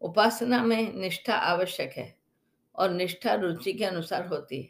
उपासना 0.00 0.64
में 0.64 0.94
निष्ठा 0.94 1.34
आवश्यक 1.34 1.92
है 1.96 2.16
और 2.76 2.90
निष्ठा 2.90 3.34
रुचि 3.34 3.72
के 3.72 3.84
अनुसार 3.84 4.26
होती 4.26 4.62
है। 4.62 4.68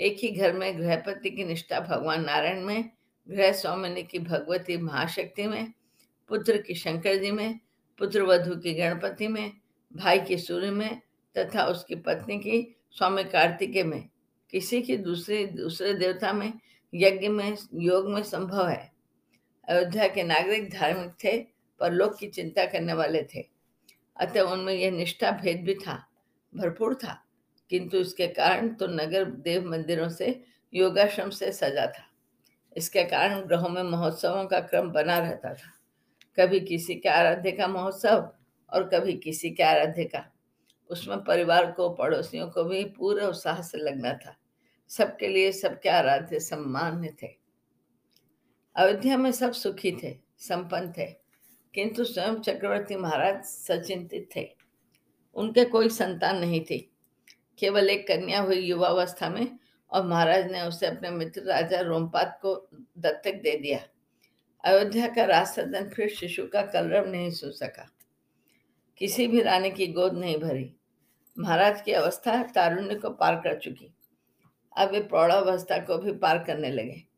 एक 0.00 0.16
ही 0.18 0.28
घर 0.28 0.52
में 0.52 0.78
गृहपति 0.78 1.30
की 1.30 1.44
निष्ठा 1.44 1.80
भगवान 1.80 2.24
नारायण 2.24 2.64
में, 2.64 2.90
गृह 3.28 3.52
स्वामिनी 3.52 4.02
की 4.02 4.18
भगवती 4.18 4.76
महाशक्ति 4.76 5.46
में, 5.46 5.72
पुत्र 6.28 6.56
की 6.56 6.74
शंकर 6.74 7.16
जी 7.16 7.30
में, 7.30 7.60
पुत्र 7.98 8.22
वधु 8.22 8.56
की 8.56 8.74
गणपति 8.74 9.28
में, 9.28 9.52
भाई 9.96 10.20
की 10.20 10.38
सूर्य 10.38 10.70
में 10.70 11.00
तथा 11.38 11.64
उसकी 11.64 11.94
पत्नी 11.94 12.38
की 12.38 12.76
स्वामी 12.90 13.24
कार्तिकेय 13.24 13.84
में। 13.84 14.08
किसी 14.50 14.82
की 14.82 14.96
दूसरे 14.96 15.46
दूसरे 15.46 15.94
देवता 15.94 16.32
में 16.32 16.52
यज्ञ 16.94 17.28
में, 17.28 17.56
योग 17.74 18.10
में 18.10 18.22
संभव 18.22 18.68
है। 18.68 18.99
अयोध्या 19.70 20.08
के 20.08 20.22
नागरिक 20.22 20.70
धार्मिक 20.70 21.10
थे, 21.24 21.46
पर 21.80 21.92
लोक 21.92 22.18
की 22.18 22.28
चिंता 22.28 22.66
करने 22.66 22.92
वाले 22.92 23.22
थे। 23.22 23.48
अतः 24.16 24.40
उनमें 24.40 24.74
यह 24.74 24.90
निष्ठा 24.90 25.30
भेद 25.30 25.64
भी 25.64 25.74
था, 25.74 26.06
भरपूर 26.54 26.94
था। 26.94 27.24
किंतु 27.70 27.96
इसके 27.96 28.26
कारण 28.26 28.68
तो 28.68 28.86
नगर 28.86 29.24
देव 29.24 29.70
मंदिरों 29.70 30.08
से 30.08 30.44
योगाश्रम 30.74 31.30
से 31.30 31.52
सजा 31.52 31.86
था। 31.86 32.10
इसके 32.76 33.04
कारण 33.04 33.40
ग्रहों 33.40 33.68
में 33.68 33.82
महोत्सवों 33.82 34.44
का 34.44 34.60
क्रम 34.60 34.90
बना 34.90 35.18
रहता 35.18 35.54
था। 35.54 35.80
कभी 36.36 36.60
किसी 36.60 36.94
के 36.94 37.08
आराध्य 37.08 37.52
का 37.52 37.66
महोत्सव 37.66 38.32
और 38.72 38.88
कभी 38.88 39.12
किसी 39.12 39.50
के 39.50 39.62
आराध्य 39.62 40.04
का। 40.04 40.32
उसमें 40.90 41.24
परिवार 41.24 41.72
को, 41.72 41.90
पड़ोसियों 41.90 42.50
को 42.50 42.64
भी 42.64 42.84
पूरे 42.84 43.26
उत्साह 43.26 43.62
से 43.62 43.78
लगना 43.78 44.12
था। 44.12 44.36
सबके 44.88 45.28
लिए 45.28 45.52
सबके 45.52 45.88
आराध्य 45.88 46.40
सम्मान्य 46.40 47.14
थे। 47.22 47.39
अयोध्या 48.76 49.16
में 49.16 49.32
सब 49.32 49.52
सुखी 49.52 49.92
थे, 49.92 50.18
संपन्न 50.38 50.92
थे। 50.92 51.06
किंतु 51.74 52.04
स्वयं 52.04 52.34
चक्रवर्ती 52.34 52.96
महाराज 52.96 53.44
सचिंतित 53.44 54.28
थे। 54.36 54.56
उनके 55.34 55.64
कोई 55.64 55.88
संतान 55.88 56.38
नहीं 56.38 56.64
थी। 56.64 56.92
केवल 57.58 57.90
एक 57.90 58.08
कन्या 58.08 58.40
हुई 58.40 58.56
युवावस्था 58.56 59.30
में 59.30 59.58
और 59.90 60.06
महाराज 60.06 60.52
ने 60.52 60.62
उसे 60.62 60.86
अपने 60.86 61.10
मित्र 61.10 61.42
राजा 61.42 61.80
रोमपात 61.80 62.38
को 62.42 62.68
दत्तक 62.98 63.34
दे 63.34 63.58
दिया। 63.58 63.80
अयोध्या 64.64 65.08
का 65.08 65.24
राज 65.24 65.46
सदन 65.46 65.88
फिर 65.88 66.08
शिशु 66.08 66.46
का 66.46 66.62
कलरव 66.62 67.10
नहीं 67.10 67.30
सुन 67.30 67.50
सका। 67.50 67.90
किसी 68.98 69.26
भी 69.26 69.42
रानी 69.42 69.70
की 69.70 69.86
गोद 69.86 70.14
नहीं 70.14 70.40
भरी। 70.40 70.76
महाराज 71.38 71.82
की 71.82 71.92
अवस्था 71.92 72.42
तारुण्य 72.42 72.94
को 72.94 73.10
पार 73.10 73.34
कर 73.34 73.58
चुकी। 73.58 73.94
अब 74.76 74.90
वे 74.90 75.00
प्रौढ़ावस्था 75.00 75.78
को 75.78 75.98
भी 75.98 76.12
पार 76.12 76.44
करने 76.44 76.70
लगे। 76.70 77.09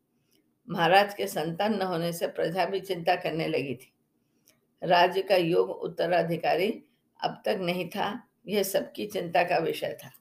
महाराज 0.69 1.13
के 1.13 1.27
संतान 1.27 1.75
न 1.75 1.81
होने 1.81 2.13
से 2.13 2.27
प्रजा 2.27 2.65
भी 2.65 2.79
चिंता 2.79 3.15
करने 3.15 3.47
लगी 3.47 3.75
थी। 3.75 3.93
राज्य 4.83 5.21
का 5.21 5.35
योग 5.35 5.69
उत्तराधिकारी 5.69 6.83
अब 7.23 7.41
तक 7.45 7.57
नहीं 7.61 7.89
था, 7.89 8.23
यह 8.47 8.63
सबकी 8.63 9.05
चिंता 9.05 9.43
का 9.43 9.57
विषय 9.57 9.97
था। 10.03 10.11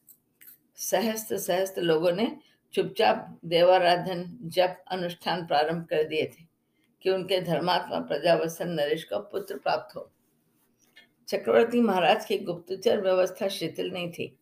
सहस्त्र 0.77 1.39
सहस्त्र 1.39 1.83
लोगों 1.83 2.13
ने 2.13 2.37
चुपचाप 2.75 3.39
देवाराधन 3.45 4.39
जप 4.43 4.85
अनुष्ठान 4.89 5.47
प्रारंभ 5.47 5.85
कर 5.85 6.05
दिए 6.05 6.25
थे 6.25 6.45
कि 7.03 7.11
उनके 7.11 7.41
धर्मात्मा 7.41 7.99
प्रजावसन 7.99 8.69
नरेश 8.69 9.05
को 9.05 9.19
पुत्र 9.19 9.59
प्राप्त 9.59 9.97
हो। 9.97 10.13
चक्रवर्ती 11.29 11.81
महाराज 11.81 12.25
की 12.25 12.39
गुप्तचर 12.39 13.01
व्यवस्था 13.01 13.49
शिथिल 13.49 13.91
नहीं 13.91 14.13
थी। 14.13 14.39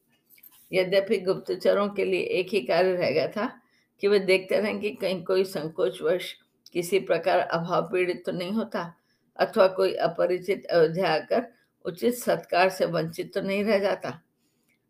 यद्यपि 0.73 1.19
गुप्तचरों 1.21 1.89
के 1.89 2.05
लिए 2.05 2.21
एक 2.21 2.49
ही 2.49 2.61
कार्य 2.61 2.93
रह 2.93 3.11
गया 3.11 3.29
था 3.29 3.61
कि 4.03 4.09
वे 4.09 4.19
देखते 4.21 4.61
रहें 4.61 4.81
कि 4.81 4.91
कहीं 4.93 5.23
कोई 5.25 5.45
संकोचवश 5.47 6.33
किसी 6.73 6.99
प्रकार 7.01 7.39
अभाव 7.39 7.89
पीड़ित 7.93 8.23
तो 8.27 8.33
नहीं 8.33 8.53
होता, 8.53 8.93
अथवा 9.39 9.67
कोई 9.69 9.95
अपरिचित 9.95 10.67
अयोध्या 10.67 11.13
आकर 11.13 11.47
उचित 11.85 12.15
सत्कार 12.15 12.69
से 12.69 12.87
वंचित 12.87 13.33
तो 13.35 13.41
नहीं 13.41 13.65
रह 13.65 13.79
जाता। 13.79 14.21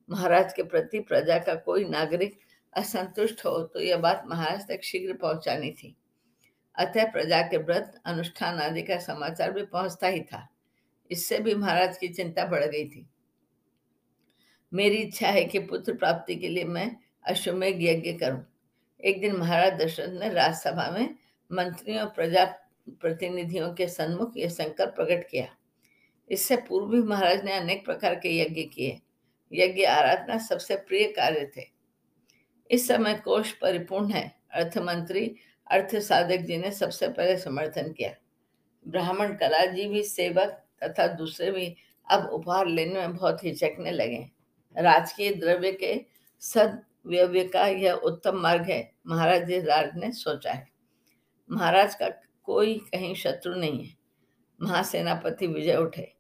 महाराज 0.08 0.52
के 0.52 0.62
प्रति 0.62 1.00
प्रजा 1.00 1.38
का 1.38 1.54
कोई 1.56 1.84
नागरिक 1.84 2.38
असंतुष्ट 2.72 3.44
हो 3.44 3.58
तो 3.64 3.80
यह 3.80 3.96
बात 3.98 4.24
महाराज 4.26 4.66
तक 4.68 4.82
शीघ्र 4.82 5.12
पहुंचानी 5.12 5.70
थी। 5.72 5.94
अतः 6.76 7.10
प्रजा 7.12 7.40
के 7.42 7.56
व्रत, 7.58 8.00
अनुष्ठान 8.04 8.58
आदि 8.58 8.82
का 8.82 8.98
समाचार 8.98 9.52
भी 9.52 9.62
पहुँचता 9.64 10.06
ही 10.06 10.20
था। 10.22 10.46
इससे 11.10 11.38
भी 11.38 11.54
महाराज 11.54 11.96
की 11.98 12.08
चिंता 12.08 12.44
बढ़ 12.46 12.64
गई 12.64 12.84
थी। 12.84 13.06
मेरी 14.72 14.96
इच्छा 14.96 15.28
है 15.28 15.44
कि 15.44 15.58
पुत्र 15.60 15.94
प्राप्ति 15.94 16.36
के 16.36 16.48
लिए 16.48 16.64
मैं 16.64 16.90
अश्वमेघ 17.24 17.76
यज्ञ 17.82 18.12
करूँ। 18.12 18.44
एक 19.04 19.20
दिन 19.20 19.36
महाराज 19.36 19.72
दशरथ 19.72 20.20
ने 20.20 20.28
राज्यसभा 20.28 20.90
में 20.90 21.14
मंत्रियों 21.52 22.06
प्रजा 22.06 22.44
प्रतिनिधियों 23.00 23.72
के 23.74 23.88
सन्मुख 23.88 24.36
यह 24.36 24.48
संकल्प 24.48 24.88
प्रकट 24.88 25.28
किया। 25.28 25.46
इससे 26.30 26.56
पूर्व 26.56 26.86
भी 26.86 27.02
महाराज 27.02 27.44
ने 27.44 27.52
अनेक 27.52 27.84
प्रकार 27.84 28.14
के 28.14 28.38
यज्ञ 28.38 28.62
किए। 28.62 29.00
यज्ञ 29.52 29.84
आराधना 29.84 30.38
सबसे 30.38 30.76
प्रिय 30.76 31.04
कार्य 31.04 31.50
थे। 31.56 31.62
इस 32.70 32.88
समय 32.88 33.14
कोष 33.14 33.52
परिपूर्ण 33.52 34.12
है। 34.12 34.36
अर्थ 34.52 34.78
मंत्री 34.78 35.34
अर्थ 35.70 35.96
साधक 35.96 36.36
जी 36.36 36.56
ने 36.56 36.70
सबसे 36.70 37.08
पहले 37.08 37.36
समर्थन 37.38 37.92
किया। 37.92 38.14
ब्राह्मण 38.88 39.34
कला 39.34 39.64
जी 39.66 39.86
भी 39.86 40.02
सेवक 40.02 40.62
तथा 40.84 41.06
दूसरे 41.06 41.50
भी 41.50 41.76
अब 42.10 42.26
उपहार 42.26 42.66
लेने 42.66 42.94
में 42.94 43.16
बहुत 43.16 43.44
हिचकने 43.44 43.90
लगे। 43.90 44.30
राजकीय 44.76 45.34
द्रव्य 45.34 45.72
के 45.72 45.94
सदव्यव्य 47.04 47.44
का 47.44 47.66
यह 47.66 47.92
उत्तम 47.92 48.36
मार्ग 48.36 48.62
है। 48.62 48.92
महाराज 49.06 49.46
जी 49.46 49.60
राज 49.60 49.90
ने 49.96 50.10
सोचा 50.12 50.52
है। 50.52 50.66
महाराज 51.50 51.94
का 51.94 52.08
कोई 52.44 52.74
कहीं 52.92 53.14
शत्रु 53.14 53.54
नहीं 53.54 53.84
है। 53.84 53.94
महासेनापति 54.60 55.46
विजय 55.46 55.76
उठे। 55.76 56.12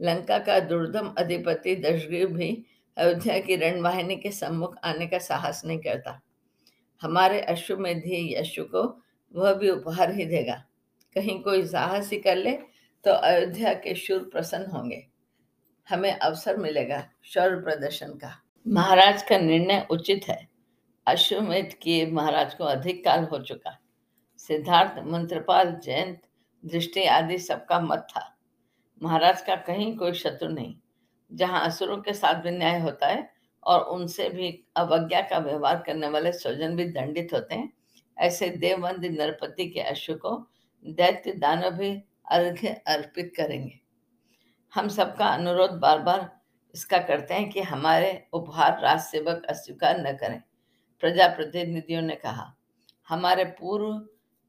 लंका 0.00 0.38
का 0.38 0.58
दुर्दम 0.60 1.12
अधिपति 1.18 1.74
दशग्रीव 1.76 2.28
भी 2.28 2.50
अयोध्या 2.96 3.38
की 3.38 3.56
रणवाहिनी 3.56 4.16
के 4.16 4.30
सम्मुख 4.30 4.76
आने 4.84 5.06
का 5.06 5.18
साहस 5.18 5.62
नहीं 5.64 5.78
करता। 5.78 6.20
हमारे 7.02 7.40
अश्वमेधी 7.40 8.34
यशु 8.34 8.64
को 8.64 8.82
वह 9.34 9.52
भी 9.54 9.70
उपहार 9.70 10.12
ही 10.14 10.24
देगा। 10.24 10.64
कहीं 11.16 11.40
कोई 11.42 11.66
साहस 11.66 12.10
ही 12.10 12.18
कर 12.18 12.36
ले 12.36 12.52
तो 13.04 13.12
अयोध्या 13.12 13.72
के 13.74 13.94
शूर 13.94 14.28
प्रसन्न 14.32 14.70
होंगे। 14.70 15.06
हमें 15.88 16.12
अवसर 16.12 16.56
मिलेगा 16.56 17.02
शौर्य 17.24 17.60
प्रदर्शन 17.60 18.12
का। 18.14 18.34
महाराज 18.66 19.22
का 19.22 19.36
निर्णय 19.38 19.86
उचित 19.90 20.24
है। 20.28 20.36
अश्वमेध 21.06 21.72
किए 21.82 22.06
महाराज 22.06 22.54
को 22.54 22.64
अधिक 22.64 23.02
काल 23.04 23.24
हो 23.24 23.38
चुका। 23.38 23.76
सिद्धार्थ, 24.40 24.98
मंत्रपाल, 25.04 25.72
जयंत 25.84 26.20
दृष्टि 26.64 27.04
आदि 27.04 27.38
सबका 27.38 27.78
मत 27.80 28.06
था। 28.10 28.22
महाराज 29.02 29.40
का 29.42 29.56
कहीं 29.56 29.96
कोई 29.96 30.12
शत्रु 30.14 30.48
नहीं। 30.48 30.74
जहाँ 31.30 31.64
असुरों 31.66 31.96
के 31.98 32.12
साथ 32.12 32.42
भी 32.42 32.50
न्याय 32.50 32.80
होता 32.80 33.06
है 33.06 33.28
और 33.62 33.80
उनसे 33.88 34.28
भी 34.28 34.50
अवज्ञा 34.76 35.20
का 35.20 35.38
व्यवहार 35.38 35.82
करने 35.86 36.08
वाले 36.08 36.32
स्वजन 36.32 36.76
भी 36.76 36.84
दंडित 36.84 37.32
होते 37.34 37.54
हैं, 37.54 37.72
ऐसे 38.16 38.48
देवबंदी 38.50 39.08
नरपति 39.08 39.68
के 39.68 39.80
अश्व 39.80 40.14
को 40.16 40.36
दैत्य 40.84 41.32
दानव 41.32 41.70
भी 41.70 41.90
अर्घ्य 42.30 42.80
अर्पित 42.86 43.32
करेंगे। 43.36 43.78
हम 44.72 44.88
सबका 44.88 45.26
अनुरोध 45.26 45.78
बार 45.80 45.98
बार 45.98 46.30
इसका 46.74 46.98
करते 46.98 47.34
हैं 47.34 47.50
कि 47.50 47.60
हमारे 47.60 48.28
उपहार 48.32 48.80
राज 48.80 49.00
सेवक 49.00 49.44
अस्वीकार 49.44 49.98
न 49.98 50.16
करें। 50.16 50.42
प्रजा 51.00 51.28
प्रतिनिधियों 51.28 52.02
ने 52.02 52.14
कहा, 52.14 52.56
हमारे 53.08 53.44
पूर्व, 53.44 53.98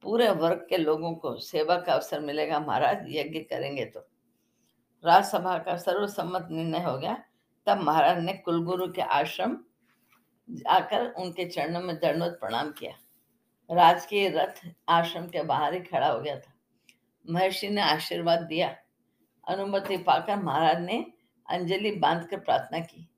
पूरे 0.03 0.29
वर्ग 0.29 0.65
के 0.69 0.77
लोगों 0.77 1.15
को 1.15 1.37
सेवा 1.37 1.77
का 1.77 1.93
अवसर 1.93 2.19
मिलेगा, 2.19 2.59
महाराज 2.59 3.05
यज्ञ 3.09 3.39
करेंगे 3.39 3.85
तो। 3.85 4.07
राजसभा 5.05 5.57
का 5.57 5.77
सर्वसम्मत 5.77 6.47
निर्णय 6.51 6.83
हो 6.83 6.97
गया। 6.97 7.23
तब 7.65 7.77
महाराज 7.77 8.23
ने 8.23 8.33
कुलगुरु 8.33 8.91
के 8.91 9.01
आश्रम 9.01 9.57
जाकर 10.49 11.05
उनके 11.11 11.45
चरणों 11.45 11.81
में 11.81 11.95
दंडवत 11.95 12.37
प्रणाम 12.41 12.71
किया। 12.71 12.91
राजकीय 13.71 14.29
रथ 14.29 14.61
आश्रम 14.89 15.27
के 15.27 15.43
बाहर 15.43 15.73
ही 15.73 15.79
खड़ा 15.79 16.07
हो 16.07 16.19
गया 16.19 16.39
था। 16.39 16.53
महर्षि 17.29 17.69
ने 17.69 17.81
आशीर्वाद 17.81 18.39
दिया। 18.39 18.75
अनुमति 19.47 19.97
पाकर 19.97 20.35
महाराज 20.35 20.81
ने 20.81 21.13
अंजलि 21.49 21.91
बांधकर 21.91 22.39
प्रार्थना 22.39 22.79
की। 22.79 23.09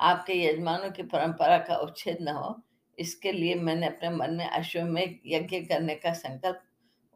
आपके 0.00 0.44
यजमानों 0.44 0.90
की 0.90 1.02
परंपरा 1.02 1.58
का 1.58 1.76
उच्छेद 1.76 2.18
न 2.20 2.28
हो, 2.28 2.62
इसके 2.98 3.32
लिए 3.32 3.54
मैंने 3.54 3.86
अपने 3.86 4.10
मन 4.10 4.34
में 4.34 4.46
अश्वमेघ 4.46 5.18
यज्ञ 5.26 5.60
करने 5.60 5.94
का 5.94 6.12
संकल्प 6.12 6.62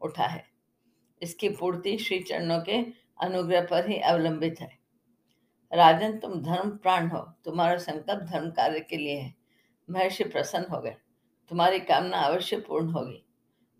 उठा 0.01 0.25
है। 0.25 0.45
इसकी 1.21 1.49
पूर्ति 1.49 1.97
श्री 1.97 2.19
चरणों 2.19 2.61
के 2.61 2.85
अनुग्रह 3.21 3.61
पर 3.65 3.89
ही 3.89 3.97
अवलंबित 3.97 4.61
है। 4.61 4.77
राजन, 5.73 6.19
तुम 6.19 6.41
धर्म 6.41 6.69
प्राण 6.69 7.07
हो। 7.07 7.19
तुम्हारा 7.45 7.77
संकल्प 7.77 8.19
धर्म 8.19 8.51
कार्य 8.51 8.79
के 8.79 8.97
लिए 8.97 9.17
है। 9.17 9.35
महर्षि 9.89 10.23
प्रसन्न 10.23 10.65
हो 10.71 10.81
गए। 10.81 10.95
तुम्हारी 11.49 11.79
कामना 11.79 12.17
अवश्य 12.17 12.57
पूर्ण 12.57 12.91
होगी। 12.91 13.25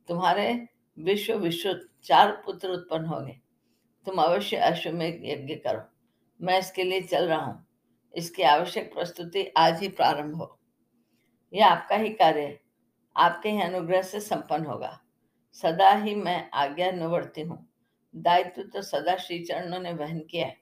तुम्हारे 0.07 0.67
विश्व 0.99 1.33
विश्व 1.33 1.79
चार 2.03 2.31
पुत्र 2.45 2.69
उत्पन्न 2.69 3.05
होंगे। 3.05 3.39
तुम 4.05 4.15
अवश्य 4.21 4.57
अश्वमेघ 4.57 5.21
यज्ञ 5.25 5.55
करो। 5.55 5.92
मैं 6.43 6.59
इसके 6.59 6.83
लिए 6.83 7.01
चल 7.01 7.27
रहा 7.27 7.45
हूँ। 7.45 7.67
इसकी 8.15 8.43
आवश्यक 8.43 8.93
प्रस्तुति 8.93 9.53
आज 9.57 9.79
ही 9.79 9.87
प्रारंभ 9.87 10.35
हो। 10.35 10.59
यह 11.53 11.67
आपका 11.67 11.95
ही 11.95 12.09
कार्य 12.09 12.41
है। 12.41 12.61
आपके 13.17 13.49
ही 13.49 13.61
अनुग्रह 13.61 14.01
से 14.01 14.19
संपन्न 14.19 14.65
होगा। 14.65 14.99
सदा 15.53 15.93
ही 15.93 16.15
मैं 16.15 16.49
आज्ञा 16.53 16.91
निवर्ती 16.91 17.41
हूँ। 17.41 17.73
दायित्व 18.15 18.61
तो 18.61 18.81
सदा 18.81 19.15
श्री 19.15 19.39
चरणों 19.39 19.79
ने 19.79 19.93
वहन 19.93 20.19
किया 20.19 20.47
है। 20.47 20.57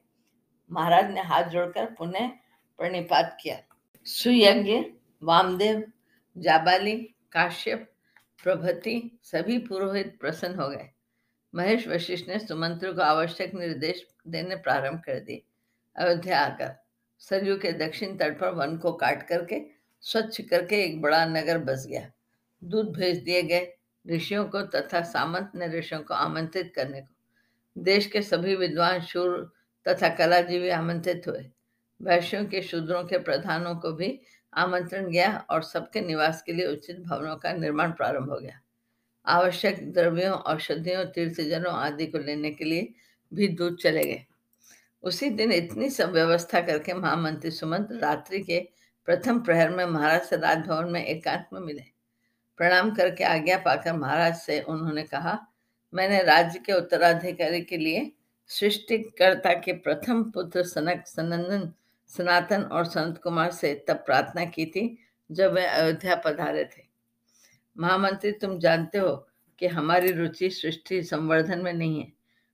महाराज 0.70 1.10
ने 1.10 1.20
हाथ 1.20 1.44
जोड़कर 1.44 1.84
पुनः 1.86 2.28
प्रणिपात 2.78 3.38
किया। 3.42 3.58
सुयज्ञ, 4.04 4.84
वामदेव, 5.22 5.92
जाबाली, 6.38 6.96
काश्यप, 7.32 7.92
प्रभति 8.42 9.18
सभी 9.22 9.58
पुरोहित 9.58 10.20
प्रसन्न 10.20 10.54
हो 10.54 10.68
गए। 10.68 10.90
महेश 11.54 11.88
वशिष्ठ 11.88 12.28
ने 12.28 12.38
सुमंत्र 12.38 12.92
को 12.92 13.02
आवश्यक 13.02 13.54
निर्देश 13.54 14.06
देने 14.28 14.56
प्रारंभ 14.56 15.00
कर 15.00 15.20
दिए। 15.20 15.42
अयोध्या 15.96 16.40
आकर, 16.40 16.74
सरयू 17.18 17.58
के 17.58 17.72
दक्षिण 17.72 18.16
तट 18.16 18.38
पर 18.38 18.48
वन 18.48 18.76
को 18.76 18.92
काट 18.92 19.28
करके, 19.28 19.60
स्वच्छ 20.00 20.40
करके 20.40 20.76
एक 20.76 21.00
बड़ा 21.00 21.26
नगर 21.26 21.58
बस 21.58 21.86
गया। 21.88 22.10
दूध 22.64 22.92
भेज 22.92 23.18
दिए 23.18 23.42
गए 23.42 23.72
ऋषियों 24.10 24.44
को 24.44 24.62
तथा 24.62 25.02
सामंत 25.02 25.52
ने 25.54 25.68
ऋषियों 25.68 26.00
को 26.00 26.14
आमंत्रित 26.14 26.72
करने 26.76 27.00
को। 27.00 27.14
देश 27.82 28.06
के 28.06 28.22
सभी 28.22 28.56
विद्वान, 28.56 29.00
शूर 29.00 29.52
तथा 29.88 30.08
कलाजीवी 30.08 30.68
आमंत्रित 30.68 31.22
हुए। 31.28 31.50
वैश्यों 32.02 32.44
के 32.46 32.62
शूद्रों 32.62 33.04
के 33.04 33.18
प्रधानों 33.18 33.74
को 33.74 33.92
भी 33.92 34.20
आमंत्रण 34.54 35.10
गया 35.10 35.46
और 35.50 35.62
सबके 35.62 36.00
निवास 36.00 36.42
के 36.42 36.52
लिए 36.52 36.66
उचित 36.66 36.98
भवनों 37.00 37.36
का 37.36 37.52
निर्माण 37.52 37.92
प्रारंभ 37.92 38.30
हो 38.30 38.36
गया। 38.36 38.60
आवश्यक 39.26 39.92
द्रव्यों, 39.92 40.32
औषधियों, 40.32 41.04
तीर्थजनों 41.04 41.72
आदि 41.72 42.06
को 42.06 42.18
लेने 42.18 42.50
के 42.50 42.64
लिए 42.64 42.94
भी 43.34 43.48
दूध 43.48 43.76
चले 43.78 44.04
गए। 44.04 44.26
उसी 45.02 45.30
दिन 45.30 45.52
इतनी 45.52 45.90
सब 45.90 46.12
व्यवस्था 46.12 46.60
करके 46.60 46.94
महामंत्री 46.94 47.50
सुमंत 47.50 47.88
रात्रि 47.92 48.40
के 48.40 48.60
प्रथम 49.06 49.40
प्रहर 49.40 49.70
में 49.70 49.84
महाराज 49.84 50.22
से 50.22 50.36
राजभवन 50.36 50.90
में 50.90 51.04
एकांत 51.04 51.46
में 51.52 51.60
मिले। 51.60 51.84
प्रणाम 52.56 52.90
करके 52.94 53.24
आज्ञा 53.24 53.58
पाकर 53.58 53.92
महाराज 53.92 54.36
से 54.36 54.60
उन्होंने 54.60 55.02
कहा, 55.02 55.38
मैंने 55.94 56.22
राज्य 56.22 56.58
के 56.58 56.72
उत्तराधिकारी 56.72 57.60
के 57.60 57.76
लिए 57.76 58.12
सृष्टिकर्ता 58.48 59.52
के 59.52 59.72
प्रथम 59.72 60.22
पुत्र 60.22 60.62
सनक, 60.62 61.06
सनंदन, 61.06 61.72
सनातन 62.06 62.62
और 62.62 62.84
संत 62.84 63.18
कुमार 63.18 63.50
से 63.50 63.74
तब 63.88 63.96
प्रार्थना 63.96 64.44
की 64.44 64.66
थी 64.66 64.98
जब 65.30 65.52
वे 65.52 65.64
अयोध्या 65.64 66.16
पधारे 66.16 66.64
थे। 66.64 66.82
महामंत्री, 67.76 68.32
तुम 68.32 68.58
जानते 68.58 68.98
हो 68.98 69.28
कि 69.58 69.66
हमारी 69.66 70.12
रुचि 70.12 70.50
सृष्टि 70.50 71.02
संवर्धन 71.02 71.58
में 71.58 71.72
नहीं 71.72 72.00
है। 72.00 72.12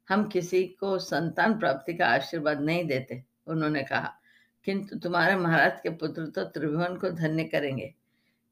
हम 0.08 0.28
किसी 0.28 0.64
को 0.80 0.98
संतान 0.98 1.58
प्राप्ति 1.58 1.94
का 1.94 2.06
आशीर्वाद 2.06 2.60
नहीं 2.60 2.84
देते 2.84 3.22
उन्होंने 3.46 3.82
कहा। 3.82 4.14
किंतु 4.66 4.96
तुम्हारे 4.98 5.36
महाराज 5.36 5.80
के 5.82 5.90
पुत्र 5.90 6.26
तो 6.26 6.44
त्रिभुवन 6.44 6.96
को 6.96 7.10
धन्य 7.10 7.44
करेंगे। 7.44 7.94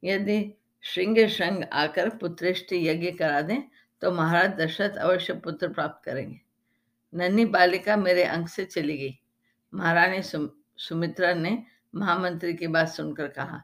यदि 0.03 0.55
श्रृंग 0.85 1.27
श्रृंग 1.27 1.63
आकर 1.73 2.09
पुत्रेष्टि 2.09 2.89
यज्ञ 2.89 3.11
करा 3.11 3.41
दें 3.41 3.63
तो 4.03 4.11
महाराज 4.13 4.51
दशरथ 4.51 4.97
अवश्य 4.97 5.35
पुत्र 5.35 5.69
प्राप्त 5.69 6.05
करेंगे। 6.05 6.41
नन्ही 7.13 7.45
बालिका 7.45 7.97
मेरे 7.97 8.25
अंक 8.25 8.49
से 8.49 8.65
चली 8.65 8.97
गई। 8.99 9.19
महारानी 9.73 10.23
सुम, 10.23 10.49
सुमित्रा 10.79 11.33
ने 11.35 11.63
महामंत्री 11.95 12.55
की 12.55 12.67
बात 12.67 12.89
सुनकर 12.89 13.29
कहा 13.29 13.63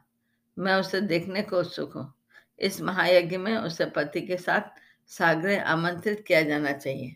मैं 0.57 0.73
उसे 0.75 1.01
देखने 1.01 1.41
को 1.41 1.59
उत्सुक 1.59 1.93
हूँ। 1.93 2.13
इस 2.59 2.81
महायज्ञ 2.81 3.37
में 3.37 3.55
उसे 3.57 3.85
पति 3.85 4.21
के 4.21 4.37
साथ 4.37 4.79
सागरे 5.07 5.57
आमंत्रित 5.57 6.23
किया 6.27 6.41
जाना 6.41 6.71
चाहिए। 6.71 7.15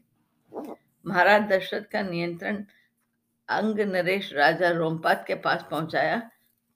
महाराज 0.54 1.42
दशरथ 1.50 1.84
का 1.92 2.02
नियंत्रण 2.02 2.64
अंग 3.50 3.80
नरेश 3.88 4.32
राजा 4.34 4.70
रोमपात 4.70 5.24
के 5.28 5.36
पास 5.36 5.66
पहुँचाया 5.72 6.22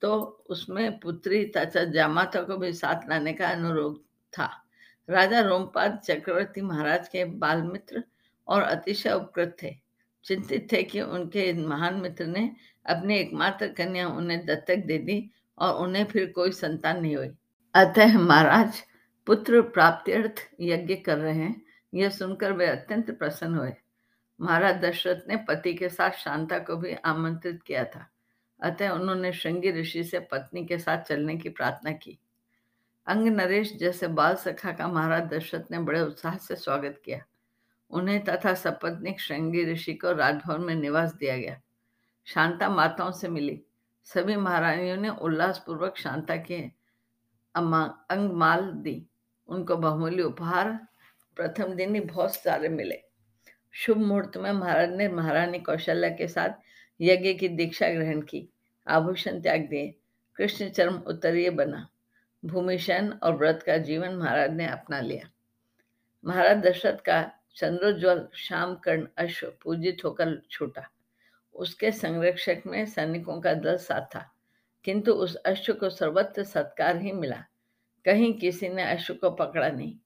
तो 0.02 0.14
उसमें 0.50 0.98
पुत्री 0.98 1.44
तथा 1.56 1.84
जामाता 1.92 2.42
को 2.42 2.56
भी 2.56 2.72
साथ 2.72 3.08
लाने 3.08 3.32
का 3.32 3.48
अनुरोध 3.48 3.98
था। 4.34 4.48
राजा 5.08 5.40
रोमपाद 5.40 5.98
चक्रवर्ती 6.04 6.60
महाराज 6.60 7.08
के 7.08 7.24
बाल 7.24 7.62
मित्र 7.62 8.02
और 8.48 8.62
अतिशय 8.62 9.12
उपकृत 9.12 9.56
थे। 9.62 9.74
चिंतित 10.24 10.66
थे 10.72 10.82
कि 10.82 11.00
उनके 11.00 11.52
महान 11.66 12.00
मित्र 12.00 12.26
ने 12.26 12.50
अपनी 12.86 13.16
एकमात्र 13.16 13.68
कन्या 13.68 14.08
उन्हें 14.08 14.44
दत्तक 14.46 14.84
दे 14.86 14.98
दी 14.98 15.30
और 15.58 15.82
उन्हें 15.84 16.04
फिर 16.04 16.30
कोई 16.34 16.52
संतान 16.52 17.00
नहीं 17.00 17.16
हुई। 17.16 17.30
अतः 17.74 18.18
महाराज 18.18 18.82
पुत्र 19.26 19.60
प्राप्त्यर्थ 19.62 20.48
यज्ञ 20.60 20.94
कर 20.96 21.18
रहे 21.18 21.34
हैं। 21.34 21.62
यह 21.94 22.08
सुनकर 22.08 22.52
वे 22.52 22.66
अत्यंत 22.66 23.10
प्रसन्न 23.18 23.54
हुए। 23.54 23.72
महाराज 24.40 24.76
दशरथ 24.76 25.28
ने 25.28 25.36
पति 25.36 25.74
के 25.74 25.88
साथ 25.88 26.10
शांता 26.10 26.58
को 26.58 26.76
भी 26.76 26.94
आमंत्रित 26.94 27.62
किया 27.62 27.84
था। 27.84 28.06
अतः 28.62 28.90
उन्होंने 28.90 29.32
श्रृंगी 29.32 29.70
ऋषि 29.70 30.04
से 30.04 30.20
पत्नी 30.20 30.64
के 30.66 30.78
साथ 30.78 31.02
चलने 31.02 31.36
की 31.36 31.48
प्रार्थना 31.48 31.92
की। 31.92 32.18
अंग 33.06 33.26
नरेश 33.26 33.76
जैसे 33.76 34.08
बाल 34.08 34.34
सखा 34.34 34.72
का 34.72 34.88
महाराज 34.88 35.22
दशरथ 35.22 35.70
ने 35.70 35.78
बड़े 35.78 36.00
उत्साह 36.00 36.36
से 36.36 36.56
स्वागत 36.56 37.00
किया। 37.04 37.22
उन्हें 37.90 38.24
तथा 38.24 38.54
सपत्निक 38.54 39.20
श्रृंगी 39.20 39.64
ऋषि 39.64 39.94
को 39.94 40.12
राजभवन 40.12 40.60
में 40.60 40.74
निवास 40.74 41.14
दिया 41.14 41.36
गया। 41.36 41.60
शांता 42.24 42.68
माताओं 42.68 43.10
से 43.12 43.28
मिली। 43.28 43.60
सभी 44.04 44.36
महारानियों 44.36 44.96
ने 44.96 45.08
उल्लासपूर्वक 45.08 45.96
शांता 45.96 46.36
के 46.36 46.60
अंगमाल 47.54 48.70
दी। 48.72 49.06
उनको 49.48 49.76
बहुमूल्य 49.76 50.22
उपहार 50.22 50.78
प्रथम 51.36 51.74
दिन 51.74 51.94
ही 51.94 52.00
बहुत 52.00 52.34
सारे 52.34 52.68
मिले। 52.68 53.00
शुभ 53.74 53.96
मुहूर्त 53.96 54.36
में 54.36 54.50
महाराज 54.52 54.90
ने 54.90 55.08
महारानी 55.08 55.58
कौशल्या 55.58 56.10
के 56.10 56.28
साथ 56.28 56.48
यज्ञ 57.00 57.32
की 57.34 57.48
दीक्षा 57.48 57.88
ग्रहण 57.88 58.20
की। 58.20 58.48
आभूषण 58.86 59.40
त्याग 59.40 59.60
दिए। 59.60 59.94
कृष्ण 60.38 60.68
चरम 60.68 60.96
उत्तरीय 61.06 61.50
बना। 61.50 61.88
भूमिशन 62.42 63.12
और 63.22 63.36
व्रत 63.36 63.62
का 63.66 63.76
जीवन 63.78 64.14
महाराज 64.14 64.52
ने 64.52 64.66
अपना 64.66 65.00
लिया। 65.00 65.30
महाराज 66.24 66.58
दशरथ 66.58 66.96
का 66.96 67.22
चंद्रोज्वल 67.56 68.26
श्याम 68.34 68.74
कर्ण 68.74 69.06
अश्व 69.18 69.52
पूजित 69.62 70.04
होकर 70.04 70.40
छूटा। 70.50 70.88
उसके 71.54 71.90
संरक्षक 71.92 72.62
में 72.66 72.84
सैनिकों 72.86 73.40
का 73.40 73.54
दल 73.54 73.76
साथ 73.76 74.06
था, 74.06 74.24
किंतु 74.84 75.12
उस 75.12 75.34
अश्व 75.36 75.72
को 75.72 75.90
सर्वत्र 75.90 76.44
सत्कार 76.44 76.96
ही 76.96 77.12
मिला। 77.12 77.44
कहीं 78.04 78.32
किसी 78.34 78.68
ने 78.68 78.82
अश्व 78.82 79.14
को 79.14 79.30
पकड़ा 79.30 79.68
नहीं। 79.68 79.96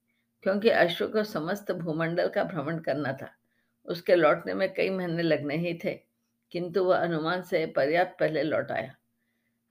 क्योंकि 0.47 0.69
अश्व 0.69 1.07
को 1.07 1.23
समस्त 1.23 1.71
भूमंडल 1.71 2.27
का 2.27 2.43
भ्रमण 2.43 2.79
करना 2.79 3.13
था। 3.13 3.29
उसके 3.85 4.15
लौटने 4.15 4.53
में 4.53 4.73
कई 4.73 4.89
महीने 4.89 5.23
लगने 5.23 5.55
ही 5.55 5.73
थे, 5.73 5.93
किंतु 6.51 6.83
वह 6.83 6.97
अनुमान 6.97 7.41
से 7.41 7.65
पर्याप्त 7.65 8.15
पहले 8.19 8.43
लौट 8.43 8.71
आया। 8.71 8.95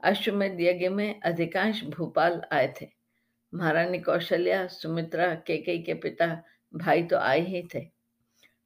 अश्वमेध 0.03 0.61
यज्ञ 0.61 0.89
में 0.89 1.21
अधिकांश 1.21 1.85
भूपाल 1.85 2.43
आए 2.53 2.75
थे। 2.81 2.89
महारानी 3.55 3.99
कौशल्या, 3.99 4.67
सुमित्रा 4.67 5.35
केकई 5.35 5.79
के 5.79 5.95
पिता, 5.95 6.43
भाई 6.75 7.03
तो 7.03 7.17
आए 7.17 7.41
ही 7.41 7.63
थे। 7.75 7.87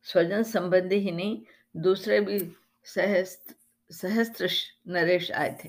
स्वजन 0.03 0.43
संबंधी 0.43 0.97
ही 0.97 1.11
नहीं, 1.11 1.43
दूसरे 1.77 2.21
भी 2.21 2.39
सहस्त्र 2.85 3.55
सहस्त्र 3.91 4.49
नरेश 4.89 5.31
आए 5.33 5.57
थे। 5.65 5.69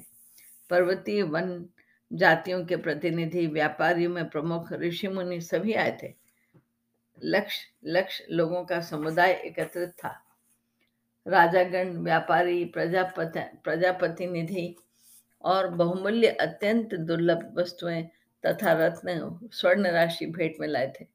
पर्वतीय 0.70 1.22
वन 1.22 1.66
जातियों 2.14 2.66
के 2.66 2.76
प्रतिनिधि, 2.76 3.48
व्यापारियों 3.48 4.12
में 4.12 4.30
प्रमुख 4.30 4.74
ऋषि 4.74 5.08
मुनि 5.08 5.42
सभी 5.42 5.74
आए 5.74 5.98
थे। 6.04 6.21
लक्ष्य 7.24 7.68
लक्ष्य 7.86 8.26
लोगों 8.32 8.66
का 8.66 8.82
समुदाय 8.82 9.32
एकत्रित 9.32 9.90
था। 9.90 10.24
राजागण, 11.28 11.98
व्यापारी, 11.98 12.66
प्रजापति 12.66 13.40
प्रजापति 13.64 14.28
निधि 14.28 14.76
और 15.44 15.68
बहुमूल्य 15.68 16.28
अत्यंत 16.28 16.96
दुर्लभ 16.96 17.54
वस्तुएँ 17.58 18.04
तथा 18.46 18.74
रत्न, 18.74 19.40
स्वर्ण 19.54 19.88
राशि 19.88 20.26
भेंट 20.26 20.56
में 20.60 20.68
लाए 20.68 20.94
थे। 21.02 21.06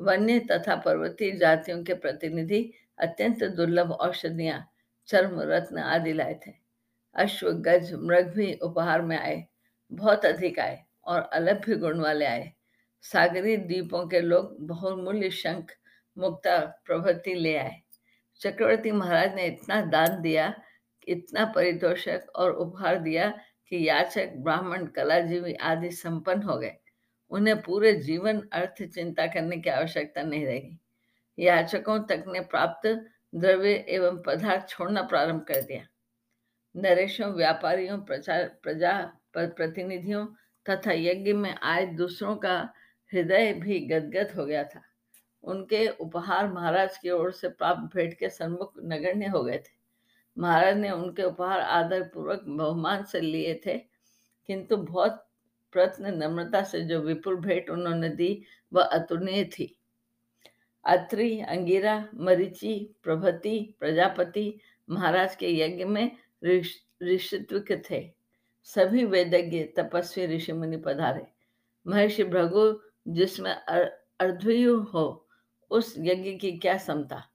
वन्य 0.00 0.38
तथा 0.38 0.76
पर्वतीय 0.76 1.32
जातियों 1.32 1.84
के 1.84 1.94
प्रतिनिधि 1.94 2.72
अत्यंत 2.98 3.44
दुर्लभ 3.44 3.92
औषधियाँ, 3.92 4.70
चर्म, 5.06 5.40
रत्न 5.40 5.78
आदि 5.78 6.12
लाए 6.12 6.40
थे। 6.46 6.52
अश्व 7.14 7.52
गज 7.52 7.92
मृग 7.92 8.28
भी 8.28 8.54
उपहार 8.54 9.02
में 9.02 9.18
आए, 9.18 9.44
बहुत 9.92 10.24
अधिक 10.24 10.58
आए 10.58 10.84
और 11.04 11.22
अलभ्य 11.22 11.76
गुण 11.76 12.00
वाले 12.00 12.24
आए। 12.24 12.52
सागरी 13.02 13.56
द्वीपों 13.56 14.06
के 14.08 14.20
लोग 14.20 14.56
बहुमूल्य 14.66 15.30
शंख, 15.30 15.72
मुक्ता 16.16 16.58
प्रभृति 16.86 17.34
ले 17.34 17.56
आए। 17.56 17.80
चक्रवर्ती 18.40 18.92
महाराज 18.92 19.34
ने 19.34 19.46
इतना 19.46 19.80
दान 19.80 20.20
दिया, 20.22 20.54
इतना 21.08 21.44
परितोषक 21.44 22.26
और 22.36 22.50
उपहार 22.50 22.98
दिया 22.98 23.28
कि 23.68 23.88
याचक, 23.88 24.32
ब्राह्मण, 24.36 24.86
कलाजीवी 24.86 25.54
आदि 25.54 25.90
संपन्न 25.90 26.42
हो 26.42 26.56
गए। 26.58 26.76
उन्हें 27.30 27.60
पूरे 27.62 27.92
जीवन 27.92 28.40
अर्थ 28.52 28.82
चिंता 28.84 29.26
करने 29.26 29.56
की 29.56 29.70
आवश्यकता 29.70 30.22
नहीं 30.22 30.46
रहेगी 30.46 30.78
याचकों 31.38 31.98
तक 32.00 32.24
ने 32.28 32.40
प्राप्त 32.40 32.86
द्रव्य 33.34 33.72
एवं 33.88 34.22
पदार्थ 34.22 34.68
छोड़ना 34.68 35.02
प्रारंभ 35.02 35.44
कर 35.48 35.62
दिया। 35.62 35.86
नरेशों, 36.74 37.32
व्यापारियों, 37.32 37.98
प्रचार, 37.98 38.44
प्रजा 38.62 38.92
प्रतिनिधियों 39.36 40.26
तथा 40.66 40.92
यज्ञ 40.92 41.32
में 41.32 41.54
आए 41.54 41.86
दूसरों 41.86 42.36
का 42.36 42.72
हृदय 43.12 43.52
भी 43.54 43.78
गदगद 43.80 44.32
हो 44.36 44.44
गया 44.46 44.64
था। 44.64 44.82
उनके 45.44 45.86
उपहार 45.90 46.52
महाराज 46.52 46.96
की 46.98 47.10
ओर 47.10 47.32
से 47.32 47.48
प्राप्त 47.48 47.94
भेंट 47.94 48.14
के 48.18 48.28
सन्मुख 48.30 48.72
नगण्य 48.84 49.26
हो 49.26 49.42
गए 49.42 49.58
थे। 49.58 49.80
महाराज 50.36 50.76
ने 50.76 50.90
उनके 50.90 51.22
उपहार 51.22 51.60
आदर 51.60 52.02
पूर्वक 52.04 52.44
बहुमान 52.46 53.04
से 53.04 53.20
लिए 53.20 53.60
थे, 53.66 53.76
किंतु 54.48 54.76
बहुत 54.76 55.26
प्रत्न 55.74 56.14
नम्रता 56.14 56.62
से 56.62 56.80
जो 56.80 57.00
विपुल 57.00 57.36
भेंट 57.36 57.70
उन्होंने 57.70 58.08
दी, 58.10 58.42
वह 58.72 58.82
अतुलनीय 58.84 59.44
थी। 59.44 59.76
अत्रि, 60.84 61.40
अंगिरा, 61.40 62.04
मरीचि, 62.16 62.94
प्रभति, 63.02 63.58
प्रजापति 63.80 64.60
महाराज 64.88 65.36
के 65.36 65.50
यज्ञ 65.56 65.84
में 65.84 66.10
ऋषित्व 66.44 67.64
थे। 67.90 68.02
सभी 68.68 69.04
वेदज्ञ, 69.04 69.62
तपस्वी 69.76 70.26
ऋषि 70.26 70.52
मुनि 70.52 70.76
पधारे। 70.76 71.26
महर्षि 71.86 72.24
भृगु 72.24 72.72
जिसमें 73.08 73.52
अर्धयु 74.20 74.80
हो, 74.80 75.28
उस 75.70 75.94
यज्ञ 75.98 76.32
की 76.32 76.58
क्या 76.58 76.78
समता? 76.78 77.28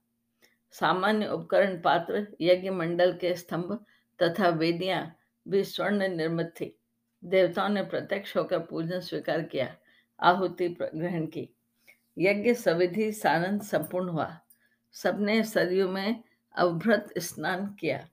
सामान्य 0.70 1.26
उपकरण 1.26 1.80
पात्र 1.80 2.36
यज्ञ 2.40 2.70
मंडल 2.70 3.12
के 3.12 3.34
स्तंभ 3.34 3.84
तथा 4.22 4.48
वेदियाँ 4.48 5.16
भी 5.48 5.64
स्वर्ण 5.64 6.08
निर्मित 6.08 6.46
थी। 6.46 6.78
देवताओं 7.24 7.68
ने 7.68 7.82
प्रत्यक्ष 7.82 8.36
होकर 8.36 8.58
पूजन 8.58 9.00
स्वीकार 9.00 9.42
किया, 9.42 9.76
आहुति 10.20 10.68
ग्रहण 10.68 11.26
की। 11.26 11.56
यज्ञ 12.18 12.54
सविधि, 12.54 13.12
सानंद 13.12 13.62
संपूर्ण 13.62 14.08
हुआ। 14.08 14.40
सबने 14.92 15.42
सरयू 15.44 15.88
में 15.88 16.22
अवभ्रत 16.54 17.14
स्नान 17.18 17.66
किया। 17.66 18.08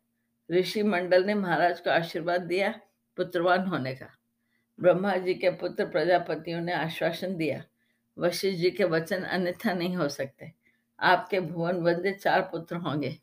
ऋषि 0.51 0.83
मंडल 0.83 1.23
ने 1.23 1.33
महाराज 1.33 1.79
को 1.79 1.89
आशीर्वाद 1.89 2.41
दिया, 2.41 2.79
पुत्रवान 3.17 3.67
होने 3.67 3.95
का। 3.95 4.14
ब्रह्मा 4.79 5.15
जी 5.17 5.33
के 5.33 5.49
पुत्र 5.49 5.85
प्रजापतियों 5.85 6.61
ने 6.61 6.73
आश्वासन 6.73 7.35
दिया, 7.35 7.63
वशिष्ठ 8.17 8.59
जी 8.59 8.71
के 8.71 8.83
वचन 8.83 9.23
अन्यथा 9.23 9.73
नहीं 9.73 9.95
हो 9.95 10.09
सकते। 10.09 10.51
आपके 10.99 11.39
भुवन 11.39 11.75
वंदे 11.75 12.11
चार 12.11 12.41
पुत्र 12.41 12.75
होंगे। 12.75 13.17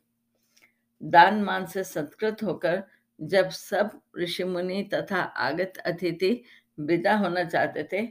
दान 1.03 1.41
मान 1.43 1.65
से 1.65 1.83
सत्कृत 1.83 2.43
होकर 2.43 2.83
जब 3.21 3.49
सब 3.49 4.01
ऋषि 4.19 4.43
मुनि 4.43 4.89
तथा 4.93 5.21
आगत 5.21 5.77
अतिथि 5.77 6.43
विदा 6.79 7.15
होना 7.15 7.43
चाहते 7.43 7.83
थे, 7.83 8.01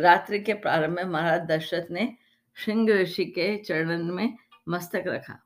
रात्रि 0.00 0.40
के 0.40 0.54
प्रारंभ 0.54 0.96
में 0.96 1.04
महाराज 1.04 1.40
दशरथ 1.40 1.90
ने 1.90 2.16
श्रृंग 2.54 2.90
ऋषि 2.90 3.24
के 3.24 3.56
चरण 3.56 4.02
में 4.02 4.36
मस्तक 4.68 5.04
रखा। 5.06 5.38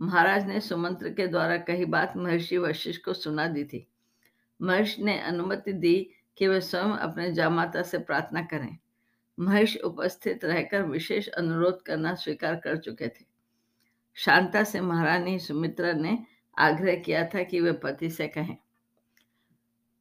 महाराज 0.00 0.46
ने 0.46 0.60
सुमंत्र 0.60 1.08
के 1.08 1.26
द्वारा 1.26 1.56
कही 1.56 1.84
बात 1.84 2.16
महर्षि 2.16 2.58
वशिष्ठ 2.58 3.04
को 3.04 3.12
सुना 3.12 3.46
दी 3.46 3.64
थी। 3.64 3.86
महर्षि 4.62 5.02
ने 5.02 5.18
अनुमति 5.20 5.72
दी 5.72 6.10
कि 6.38 6.48
वे 6.48 6.60
स्वयं 6.60 6.84
अपने 6.84 7.32
जामाता 7.32 7.82
से 7.82 7.98
प्रार्थना 7.98 8.42
करें। 8.42 8.78
महेश 9.40 9.76
उपस्थित 9.76 10.44
रहकर 10.44 10.82
विशेष 10.82 11.28
अनुरोध 11.28 11.82
करना 11.82 12.14
स्वीकार 12.14 12.56
कर 12.56 12.76
चुके 12.76 13.08
थे। 13.08 13.26
शांता 14.14 14.64
से 14.64 14.80
महारानी 14.80 15.38
सुमित्रा 15.38 15.92
ने 15.92 16.26
आग्रह 16.58 16.96
किया 16.96 17.24
था 17.24 17.42
कि 17.42 17.60
वे 17.60 17.72
पति 17.72 18.10
से 18.10 18.28
कहें। 18.28 18.56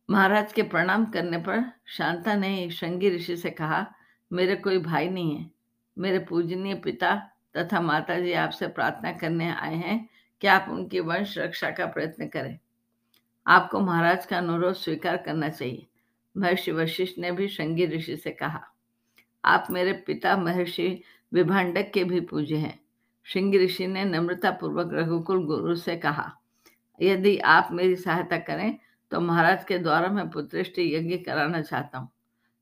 महाराज 0.10 0.54
के 0.54 0.64
प्रणाम 0.64 1.06
करने 1.06 1.38
पर 1.38 1.72
शांता 1.86 2.36
ने 2.36 2.70
शंगी 2.70 3.10
ऋषि 3.10 3.38
से 3.38 3.50
कहा, 3.50 3.94
मेरे 4.34 4.56
कोई 4.56 4.78
भाई 4.78 5.10
नहीं 5.10 5.38
है। 5.38 5.52
मेरे 5.98 6.20
पूजनीय 6.20 6.76
पिता 6.76 7.16
तथा 7.58 7.82
माता 7.82 8.20
जी 8.20 8.34
आपसे 8.34 8.68
प्रार्थना 8.68 9.12
करने 9.12 9.50
आए 9.52 9.76
हैं 9.76 10.10
कि 10.42 10.48
आप 10.48 10.66
उनकी 10.70 11.00
वंश 11.00 11.38
रक्षा 11.38 11.72
का 11.72 11.86
प्रयत्न 11.86 12.28
करें। 12.28 12.60
आपको 13.48 13.80
महाराज 13.80 14.26
का 14.26 14.38
अनुरोध 14.38 14.76
स्वीकार 14.76 15.18
करना 15.18 15.50
चाहिए। 15.50 15.88
महर्षि 16.38 16.72
वशिष्ठ 16.72 17.20
ने 17.20 17.32
भी 17.32 17.48
शंगी 17.48 17.86
ऋषि 17.88 18.18
से 18.18 18.32
कहा, 18.32 18.62
आप 19.44 19.68
मेरे 19.72 19.94
पिता 20.08 20.36
महर्षि 20.38 20.90
विभाडक 21.32 21.92
के 21.94 22.04
भी 22.04 22.20
पूजे 22.22 22.58
हैं। 22.58 22.80
श्रृंगी 23.26 23.58
ऋषि 23.58 23.88
ने 23.88 24.04
नम्रता 24.06 24.52
पूर्वक 24.52 24.94
रघुकुल 24.94 25.46
गुरु 25.46 25.76
से 25.76 25.96
कहा, 25.98 26.32
यदि 27.00 27.38
आप 27.38 27.70
मेरी 27.72 27.96
सहायता 27.96 28.38
करें 28.40 28.78
तो 29.12 29.20
महाराज 29.22 29.64
के 29.64 29.78
द्वारा 29.78 30.08
मैं 30.10 30.30
पुत्रिष्टि 30.30 30.94
यज्ञ 30.96 31.18
कराना 31.18 31.62
चाहता 31.62 31.98
हूँ। 31.98 32.10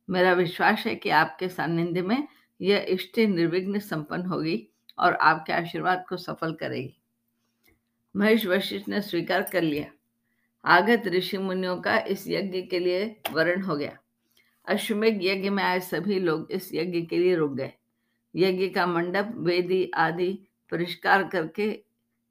मेरा 0.10 0.34
विश्वास 0.34 0.86
है 0.86 0.96
कि 0.96 1.10
आपके 1.10 1.48
सानिध्य 1.50 2.02
में 2.02 2.28
यह 2.60 2.86
इष्टि 2.90 3.26
निर्विघ्न 3.28 3.80
संपन्न 3.80 4.26
होगी 4.26 4.68
और 5.00 5.14
आपके 5.14 5.54
आशीर्वाद 5.54 6.06
को 6.10 6.18
सफल 6.18 6.54
करेगी। 6.54 6.96
महेश 8.16 8.46
वशिष्ठ 8.46 8.88
ने 8.90 9.02
स्वीकार 9.02 9.42
कर 9.44 9.62
लिया। 9.62 9.86
आगत 10.66 11.04
ऋषि 11.08 11.38
मुनियों 11.38 11.78
का 11.78 12.00
इस 12.00 12.28
यज्ञ 12.28 12.62
के 12.62 12.80
लिए 12.80 13.22
वर्ण 13.32 13.62
हो 13.62 13.76
गया। 13.76 13.98
अश्वमेघ 14.68 15.20
यज्ञ 15.24 15.50
में 15.50 15.64
आए 15.64 15.80
सभी 15.80 16.20
लोग 16.20 16.52
इस 16.52 16.74
यज्ञ 16.74 17.02
के 17.02 17.18
लिए 17.18 17.36
रुक 17.36 17.56
गए। 17.56 17.74
यज्ञ 18.36 18.70
का 18.70 18.88
मंडप, 18.88 19.34
वेदी 19.36 19.92
आदि 19.96 20.40
परिष्कार 20.72 21.24
करके 21.24 21.84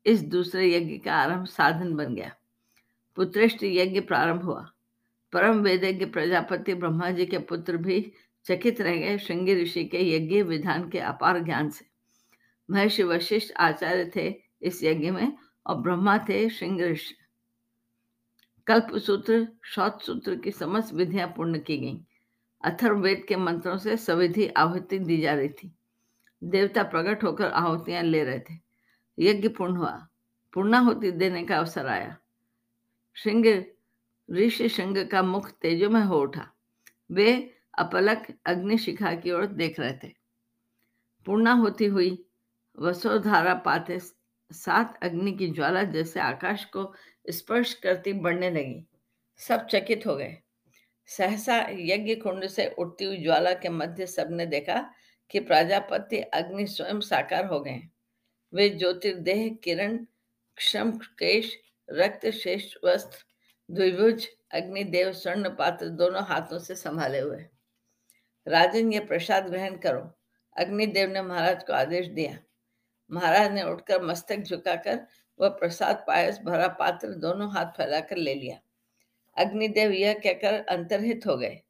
इस 0.07 0.23
दूसरे 0.23 0.77
यज्ञ 0.77 0.99
का 0.99 1.15
आरंभ 1.15 1.47
साधन 1.47 1.95
बन 1.95 2.15
गया। 2.15 2.37
पुत्रेष्ट 3.17 3.59
यज्ञ 3.63 4.01
प्रारंभ 4.01 4.43
हुआ। 4.43 4.71
परम 5.33 5.59
वेदज्ञ 5.59 6.07
प्रजापति 6.07 6.75
ब्रह्मा 6.75 7.11
जी 7.11 7.27
के 7.27 7.39
पुत्र 7.39 7.77
भी 7.77 8.13
चकित 8.45 8.81
रह 8.81 8.97
गए 8.97 9.19
श्रृंगी 9.19 9.55
ऋषि 9.55 9.85
के 9.85 10.17
यज्ञ 10.17 10.43
विधान 10.43 10.91
के 10.91 10.99
अपार 10.99 11.39
ज्ञान 11.39 11.71
से। 11.71 11.85
महर्षि 12.71 13.03
वशिष्ठ 13.03 13.55
आचार्य 13.57 14.13
थे 14.17 14.35
इस 14.63 14.85
यज्ञ 14.85 15.11
में 15.11 15.33
और 15.67 15.77
ब्रह्मा 15.77 16.19
थे 16.19 16.49
श्रृंग 16.49 16.81
ऋषि। 16.81 17.15
कल्प 18.67 18.97
सूत्र, 18.97 19.49
शौत 19.63 20.03
सूत्र 20.03 20.37
की 20.37 20.51
समस्त 20.51 20.95
विधियाँ 20.95 21.29
पूर्ण 21.29 21.59
की 21.59 21.79
गईं। 21.79 21.99
अथर्ववेद 22.65 23.25
के 23.29 23.37
मंत्रों 23.37 23.77
से 23.79 23.97
सविधि 23.97 24.49
आहुति 24.49 24.99
दी 24.99 25.21
जा 25.21 25.35
रही 25.35 25.49
थी। 25.49 25.75
देवता 26.45 26.83
प्रकट 26.83 27.25
होकर 27.25 27.51
आहुतियाँ 27.51 28.03
ले 28.03 28.25
रहे 28.25 28.39
थे। 28.39 28.59
यज्ञ 29.19 29.49
पूर्ण 29.49 29.77
हुआ। 29.77 30.09
पूर्णाहुति 30.55 31.13
देने 31.13 31.45
का 31.45 31.59
अवसर 31.59 31.87
आया। 31.87 32.19
श्रृंग, 33.15 33.65
ऋषि 34.31 34.69
श्रृंग 34.69 35.09
का 35.09 35.23
मुख 35.23 35.51
तेजो 35.51 35.91
में 35.91 36.05
हो 36.05 36.21
उठा। 36.21 36.51
वे 37.11 37.55
अपलक 37.79 38.27
अग्निशिखा 38.47 39.15
की 39.15 39.31
ओर 39.31 39.47
देख 39.47 39.81
रहे 39.81 39.93
थे। 39.93 40.15
पूर्णाहुति 41.27 41.87
हुई। 41.87 42.25
वसोधारा 42.79 43.55
पाते 43.55 43.99
सात 44.55 44.99
अग्नि 45.03 45.33
की 45.33 45.49
ज्वाला 45.49 45.83
जैसे 45.83 46.21
आकाश 46.21 46.65
को 46.65 46.95
स्पर्श 47.31 47.75
करती 47.75 48.13
बढ़ने 48.13 48.51
लगी। 48.51 48.87
सब 49.37 49.67
चकित 49.67 50.07
हो 50.07 50.17
गए। 50.17 50.37
सहसा 51.07 51.67
यज्ञ 51.73 52.15
कुंड 52.15 52.47
से 52.47 52.69
उठती 52.79 53.05
हुई 53.05 53.23
ज्वाला 53.23 53.53
के 53.53 53.69
मध्य 53.69 54.07
सबने 54.07 54.47
देखा 54.47 54.91
कि 55.31 55.41
प्रजापति 55.41 56.21
अग्नि 56.21 56.67
स्वयं 56.67 57.01
साकार 57.01 57.47
हो 57.47 57.61
गए। 57.61 57.81
वे 58.55 58.69
ज्योतिर्देह, 58.69 59.59
किरण, 59.65 59.97
क्षम 60.57 60.93
केश, 60.93 61.59
रक्त 61.91 62.31
शेष, 62.31 62.75
वस्त्र, 62.85 63.19
द्विभुज, 63.71 64.29
अग्निदेव, 64.51 65.13
स्वर्ण 65.13 65.49
पात्र 65.49 65.89
दोनों 65.89 66.23
हाथों 66.23 66.59
से 66.59 66.75
संभाले 66.75 67.19
हुए। 67.19 67.47
राजन 68.49 68.93
ये 68.93 69.01
प्रसाद 69.01 69.47
ग्रहण 69.47 69.77
करो। 69.77 70.19
अग्निदेव 70.57 71.11
ने 71.11 71.23
महाराज 71.23 71.65
को 71.65 71.73
आदेश 71.73 72.07
दिया। 72.07 72.39
महाराज 73.11 73.53
ने 73.53 73.63
उठकर 73.63 74.03
मस्तक 74.03 74.37
झुकाकर 74.37 75.07
वह 75.41 75.49
प्रसाद 75.49 76.05
पायस 76.07 76.39
भरा 76.39 76.69
पात्र 76.69 77.09
दोनों 77.09 77.53
हाथ 77.53 77.67
फैलाकर 77.67 78.17
ले 78.17 78.35
लिया। 78.35 78.61
अग्निदेव 79.37 79.93
यह 79.93 80.15
कहकर 80.15 80.55
अंतर्हित 80.55 81.27
हो 81.27 81.37
गए। 81.37 81.61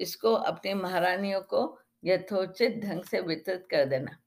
इसको 0.00 0.32
अपनी 0.32 0.74
महारानियों 0.74 1.40
को 1.40 1.78
यथोचित 2.04 2.80
ढंग 2.84 3.02
से 3.02 3.20
वितरित 3.20 3.66
कर 3.70 3.84
देना। 3.84 4.18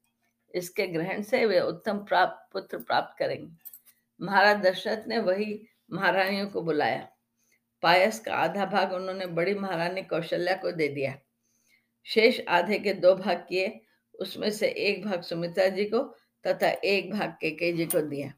इसके 0.55 0.87
ग्रहण 0.87 1.21
से 1.21 1.45
वे 1.45 1.59
उत्तम 1.59 1.97
प्राप्त 1.97 2.53
पुत्र 2.53 2.77
प्राप्त 2.77 3.19
करेंगे। 3.19 3.51
महाराज 4.21 4.57
दशरथ 4.57 5.07
ने 5.07 5.19
वही 5.19 5.67
महारानियों 5.91 6.47
को 6.47 6.61
बुलाया। 6.61 7.07
पायस 7.81 8.19
का 8.19 8.35
आधा 8.35 8.65
भाग 8.65 8.93
उन्होंने 8.93 9.25
बड़ी 9.25 9.53
महारानी 9.53 10.01
कौशल्या 10.01 10.55
को 10.55 10.71
दे 10.71 10.87
दिया। 10.87 11.17
शेष 12.03 12.41
आधे 12.47 12.79
के 12.79 12.93
दो 12.93 13.15
भाग 13.15 13.45
किए। 13.49 13.81
उसमें 14.19 14.51
से 14.51 14.67
एक 14.67 15.05
भाग 15.05 15.21
सुमित्रा 15.21 15.67
जी 15.67 15.85
को 15.85 16.15
तथा 16.47 16.67
एक 16.67 17.11
भाग 17.11 17.29
के 17.31 17.73
जी 17.73 17.85
को 17.85 18.01
दिया। 18.01 18.33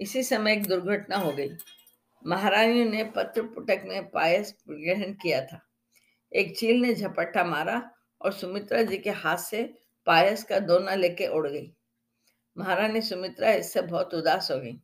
इसी 0.00 0.22
समय 0.22 0.52
एक 0.52 0.66
दुर्घटना 0.66 1.16
हो 1.16 1.32
गई। 1.32 1.50
महारानी 2.26 2.84
ने 2.84 3.04
पत्र 3.04 3.42
पुटक 3.42 3.82
में 3.84 4.10
पायस 4.10 4.54
ग्रहण 4.68 5.12
किया 5.12 5.44
था। 5.44 5.62
एक 6.32 6.58
चील 6.58 6.76
ने 6.82 6.94
झपट्टा 6.94 7.44
मारा 7.44 7.90
और 8.20 8.32
सुमित्रा 8.32 8.82
जी 8.82 8.98
के 8.98 9.10
हाथ 9.10 9.36
से 9.36 9.74
पायस 10.06 10.44
का 10.44 10.58
दोना 10.58 10.94
लेके 10.94 11.26
उड़ 11.26 11.48
गई। 11.48 11.74
महारानी 12.58 13.00
सुमित्रा 13.00 13.52
इससे 13.52 13.82
बहुत 13.82 14.14
उदास 14.14 14.50
हो 14.50 14.58
गई। 14.58 14.80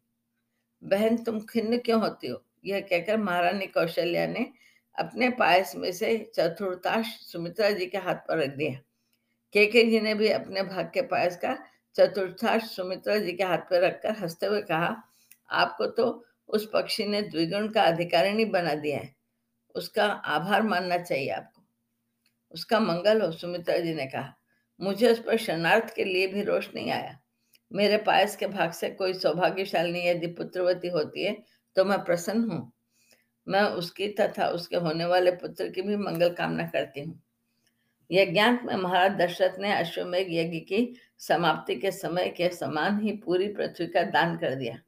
बहन, 0.85 1.17
तुम 1.25 1.41
खिन्न 1.41 1.79
क्यों 1.79 2.01
होती 2.01 2.27
हो? 2.27 2.45
यह 2.65 2.81
कहकर 2.81 3.17
महारानी 3.17 3.67
कौशल्या 3.67 4.27
ने 4.27 4.53
अपने 4.99 5.31
पायस 5.31 5.77
में 5.77 5.93
से 5.93 6.31
चतुर्थाश 6.35 7.07
सुमित्रा 7.07 7.71
जी 7.71 7.87
के 7.87 7.99
हाथ 7.99 8.15
पर 8.15 8.39
रख 8.39 8.51
दिया। 8.51 8.81
केके 9.53 9.85
जी 9.85 10.01
ने 10.01 10.15
भी 10.15 10.29
अपने 10.29 10.63
भाग 10.63 10.91
के 10.95 11.03
पायस 11.03 11.37
का 11.37 11.59
चतुर्थाश 12.01 12.63
सुमित्रा 12.63 13.19
जी 13.19 13.33
के 13.33 13.45
हाथ 13.45 13.59
पर 13.59 13.81
रखकर 13.81 14.11
हँसते 14.11 14.47
हुए 14.47 14.63
कहा, 14.63 15.03
आपको 15.51 15.87
तो 15.87 16.25
उस 16.49 16.71
पक्षी 16.75 17.05
ने 17.05 17.23
द्विगुण 17.23 17.69
का 17.69 17.83
अधिकारिणी 17.83 18.45
बना 18.45 18.75
दिया 18.75 18.99
है। 18.99 19.15
उसका 19.75 20.07
आभार 20.07 20.63
मानना 20.63 20.99
चाहिए 20.99 21.31
आपको। 21.31 21.63
उसका 22.55 22.81
मंगल 22.81 23.23
हो, 23.23 23.33
सुमित्रा 23.33 23.79
जी 23.79 23.95
ने 23.95 24.07
कहा। 24.07 24.35
मुझे 24.81 25.13
उस 25.13 25.19
पर 25.19 25.37
शरणार्थ 25.37 25.95
के 25.95 26.05
लिए 26.05 26.27
भी 26.27 26.43
रोष 26.43 26.69
नहीं 26.75 26.91
आया। 26.91 27.19
मेरे 27.73 27.97
पायस 27.97 28.37
के 28.37 28.47
भाग 28.47 28.73
से 28.73 28.91
कोई 28.91 29.15
सौभाग्यशाली 29.15 30.09
यदि 30.09 30.27
पुत्रवती 30.27 30.89
होती 30.89 31.25
है 31.25 31.37
तो 31.77 31.85
मैं 31.85 32.05
प्रसन्न 32.05 32.51
हूँ। 32.51 32.73
मैं 33.49 33.63
उसकी 33.63 34.09
तथा 34.09 34.49
उसके 34.49 34.77
होने 34.77 35.05
वाले 35.05 35.31
पुत्र 35.31 35.69
की 35.69 35.83
भी 35.83 35.97
मंगल 35.97 36.35
कामना 36.35 36.67
करती 36.67 37.01
हूँ। 37.01 37.23
यज्ञांत 38.11 38.63
में 38.65 38.75
महाराज 38.77 39.13
दशरथ 39.13 39.59
ने 39.59 39.73
अश्वमेघ 39.73 40.27
यज्ञ 40.31 40.59
की 40.59 40.97
समाप्ति 41.19 41.75
के 41.77 41.91
समय 41.91 42.29
के 42.29 42.49
समान 42.49 43.01
ही 43.01 43.13
पूरी 43.17 43.49
पृथ्वी 43.49 43.87
का 43.87 44.03
दान 44.03 44.37
कर 44.37 44.55
दिया। 44.55 44.79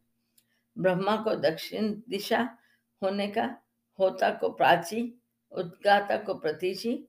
ब्रह्मा 0.78 1.16
को 1.16 1.34
दक्षिण 1.34 1.94
दिशा 2.08 2.58
होने 3.02 3.26
का 3.28 3.56
होता 3.98 4.30
को 4.30 4.48
प्राची, 4.48 5.22
उद्गाता 5.52 6.16
को 6.16 6.34
प्रतीची 6.34 7.08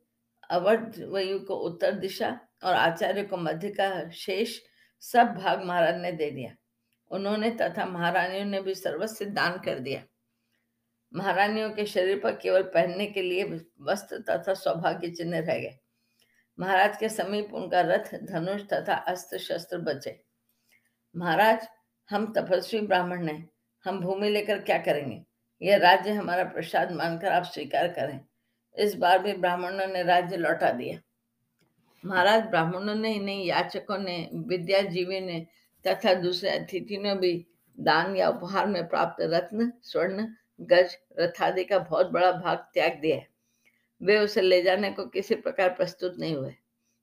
अवध 0.50 1.00
वयु 1.10 1.40
को 1.40 1.56
उत्तर 1.56 1.92
दिशा 1.92 2.40
और 2.64 2.74
आचार्य 2.74 3.24
को 3.24 3.38
मध्य 3.38 3.70
का 3.70 4.10
शेष 4.10 4.60
सब 5.02 5.28
भाग 5.28 5.64
महाराज 5.64 6.02
ने 6.02 6.12
दे 6.12 6.32
दिया। 6.32 6.56
उन्होंने 7.12 7.50
तथा 7.52 7.86
महारानियों 7.86 8.46
ने 8.46 8.62
भी 8.62 8.76
सर्वस्व 8.76 9.26
दान 9.26 9.58
कर 9.58 9.80
दिया। 9.80 10.04
महारानियों 11.14 11.70
के 11.70 11.86
शरीर 11.86 12.20
पर 12.20 12.36
केवल 12.36 12.62
पहनने 12.64 13.06
के 13.06 13.22
लिए 13.22 13.44
वस्त्र 13.82 14.18
तथा 14.30 14.54
सौभाग्य 14.54 15.10
चिन्ह 15.10 15.40
रह 15.40 15.60
गए। 15.60 15.80
महाराज 16.60 16.98
के 16.98 17.10
समीप 17.10 17.54
उनका 17.54 17.82
रथ, 17.82 18.16
धनुष 18.24 18.62
तथा 18.62 18.94
अस्त्र 18.94 19.38
शस्त्र 19.38 19.78
बचे। 19.78 20.24
महाराज, 21.16 21.68
हम 22.10 22.34
तपस्वी 22.38 22.82
ब्राह्मण 22.82 23.28
हैं। 23.28 23.50
हम 23.86 24.00
भूमि 24.00 24.30
लेकर 24.30 24.60
क्या 24.60 24.78
करेंगे? 24.78 25.26
यह 25.62 25.78
राज्य 25.78 26.12
हमारा 26.12 26.44
प्रसाद 26.44 26.92
मानकर 26.92 27.28
आप 27.28 27.44
स्वीकार 27.44 27.88
करें। 27.88 28.20
इस 28.78 28.96
बार 28.96 29.20
भी 29.20 29.34
ब्राह्मणों 29.34 29.88
ने 29.88 30.04
राज्य 30.04 30.38
लौटा 30.38 30.72
दिया। 30.72 31.02
महाराज, 32.06 32.44
ब्राह्मणों 32.44 32.96
ने 32.96 33.10
ही 33.10 33.20
नहीं 33.20 33.46
याचकों 33.46 33.98
ने 33.98 34.30
विद्याजीवी 34.34 35.20
ने 35.20 35.48
तथा 35.88 36.14
दूसरे 36.14 36.50
अतिथियों 36.50 37.04
ने 37.04 37.16
भी 37.16 37.48
दान 37.80 38.16
या 38.16 38.30
उपहार 38.30 38.68
में 38.68 38.88
प्राप्त 38.88 39.22
रत्न, 39.22 39.74
स्वर्ण, 39.82 40.28
गज 40.62 40.98
रथादि 41.20 41.64
का 41.64 41.80
बहुत 41.80 42.08
बड़ा 42.08 42.32
भाग 42.32 42.58
त्याग 42.58 43.00
दिया 43.02 43.16
है। 43.16 43.33
वे 44.04 44.18
उसे 44.20 44.42
ले 44.42 44.62
जाने 44.62 44.92
को 44.92 45.06
किसी 45.06 45.36
प्रकार 45.36 45.70
प्रस्तुत 45.70 46.20
नहीं 46.20 46.36
हुए। 46.36 46.56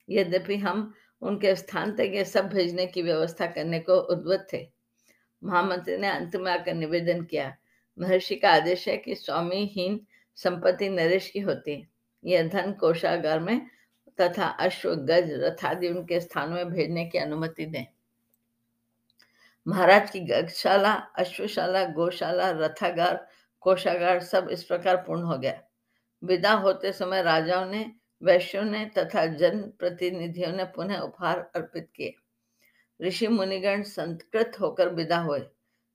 यद्यपि 0.09 0.55
हम 0.55 0.93
उनके 1.21 1.55
स्थान 1.55 1.91
तक 1.91 2.11
ये 2.13 2.25
सब 2.25 2.49
भेजने 2.49 2.85
की 2.85 3.01
व्यवस्था 3.01 3.45
करने 3.45 3.79
को 3.79 3.93
उद्वत 3.93 4.47
थे। 4.53 4.67
महामंत्री 5.43 5.97
ने 5.97 6.07
अंत 6.07 6.35
में 6.35 6.51
आकर 6.51 6.73
निवेदन 6.73 7.23
किया, 7.23 7.57
महर्षि 7.99 8.35
का 8.35 8.51
आदेश 8.51 8.87
है 8.87 8.97
कि 8.97 9.15
स्वामीहीन 9.15 10.05
संपत्ति 10.35 10.89
नरेश 10.89 11.29
की 11.29 11.39
होती 11.39 11.71
है। 11.71 11.87
यह 12.25 12.47
धन 12.47 12.73
कोषागार 12.73 13.39
में 13.39 13.67
तथा 14.21 14.47
अश्व 14.47 14.95
गज 14.95 15.31
रथादि 15.31 15.87
उनके 15.87 16.19
स्थान 16.19 16.49
में 16.49 16.69
भेजने 16.69 17.05
की 17.05 17.17
अनुमति 17.17 17.65
दें। 17.65 17.85
महाराज 19.67 20.09
की 20.11 20.19
गजशाला, 20.19 20.93
अश्वशाला, 20.93 21.85
गौशाला, 21.85 22.49
रथागार, 22.51 23.27
कोषागार 23.61 24.19
सब 24.19 24.47
इस 24.51 24.63
प्रकार 24.63 24.95
पूर्ण 24.95 25.23
हो 25.23 25.37
गया। 25.37 25.61
विदा 26.23 26.53
होते 26.53 26.91
समय 26.91 27.21
राजाओं 27.21 27.65
ने, 27.65 27.91
वैश्यों 28.23 28.63
ने 28.63 28.91
तथा 28.97 29.25
जन 29.25 29.61
प्रतिनिधियों 29.79 30.51
ने 30.51 30.63
पुनः 30.63 30.99
उपहार 30.99 31.51
अर्पित 31.55 31.89
किए। 31.95 32.13
ऋषि 33.01 33.27
मुनिगण 33.27 33.83
संतकृत 33.83 34.51
होकर 34.61 34.89
विदा 34.89 35.17
हुए। 35.17 35.41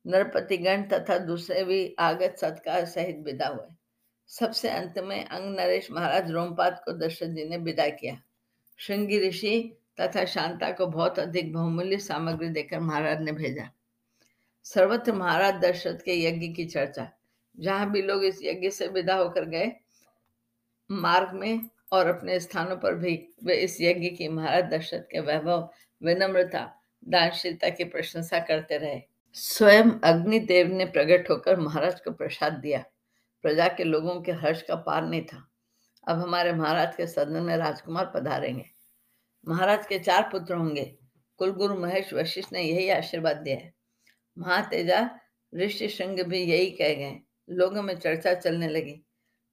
नरपतिगण 0.06 0.82
तथा 0.82 1.18
दूसरे 1.18 1.64
भी 1.64 1.96
आगत 1.98 2.36
सत्कार 2.38 2.84
सहित 2.84 3.16
विदा 3.16 3.46
हुए। 3.46 3.74
सबसे 4.26 4.68
अंत 4.68 4.98
में 4.98 5.24
अंग 5.24 5.56
नरेश 5.56 5.90
महाराज 5.90 6.30
रोमपाद 6.30 6.82
को 6.84 6.92
दशरथ 6.92 7.28
जी 7.28 7.44
ने 7.44 7.56
विदा 7.56 7.88
किया। 7.88 8.22
श्रृंगी 8.76 9.28
ऋषि 9.28 9.76
तथा 10.00 10.24
शांता 10.24 10.70
को 10.70 10.86
बहुत 10.86 11.18
अधिक 11.18 11.52
बहुमूल्य 11.52 11.98
सामग्री 11.98 12.48
देकर 12.48 12.80
महाराज 12.80 13.20
ने 13.20 13.32
भेजा। 13.32 13.70
सर्वत्र 14.64 15.12
महाराज 15.12 15.54
दशरथ 15.54 15.98
के 15.98 16.24
यज्ञ 16.24 16.48
की 16.48 16.64
चर्चा। 16.64 17.10
जहाँ 17.58 17.90
भी 17.90 18.02
लोग 18.02 18.24
इस 18.24 18.40
यज्ञ 18.42 18.70
से 18.70 18.88
विदा 18.88 19.14
होकर 19.14 19.44
गए 19.44 19.72
मार्ग 20.90 21.32
में 21.32 21.68
और 21.92 22.06
अपने 22.06 22.40
स्थानों 22.40 22.76
पर 22.76 22.94
भी 22.94 23.28
वे 23.44 23.54
इस 23.54 23.80
यज्ञ 23.80 24.08
की 24.08 24.28
महाराज 24.28 24.64
दशरथ 24.64 25.00
के 25.00 25.20
वैभव, 25.20 25.70
विनम्रता, 26.02 26.82
दानशीलता 27.08 27.68
की 27.68 27.84
प्रशंसा 27.84 28.38
करते 28.38 28.76
रहे। 28.76 29.00
स्वयं 29.34 29.90
अग्निदेव 30.04 30.66
ने 30.66 30.84
प्रकट 30.84 31.30
होकर 31.30 31.60
महाराज 31.60 32.00
को 32.00 32.10
प्रसाद 32.10 32.52
दिया। 32.52 32.84
प्रजा 33.42 33.68
के 33.68 33.84
लोगों 33.84 34.22
के 34.22 34.32
हर्ष 34.32 34.62
का 34.62 34.74
पार 34.74 35.04
नहीं 35.04 35.22
था। 35.22 35.48
अब 36.08 36.18
हमारे 36.18 36.52
महाराज 36.52 36.96
के 36.96 37.06
सदन 37.06 37.42
में 37.42 37.56
राजकुमार 37.56 38.12
पधारेंगे। 38.14 38.64
महाराज 39.48 39.86
के 39.86 39.98
चार 39.98 40.22
पुत्र 40.22 40.54
होंगे। 40.54 40.98
कुलगुरु 41.38 41.74
महेश 41.74 42.12
वशिष्ठ 42.12 42.52
ने 42.52 42.62
यही 42.62 42.88
आशीर्वाद 42.88 43.36
दिया 43.36 43.56
है। 43.56 43.74
महातेजा 44.38 45.10
ऋषि 45.54 45.88
श्रृंग 45.88 46.20
भी 46.20 46.38
यही 46.38 46.70
कह 46.70 46.94
गए। 46.94 47.20
लोगों 47.50 47.82
में 47.82 47.98
चर्चा 47.98 48.34
चलने 48.34 48.68
लगी। 48.68 49.05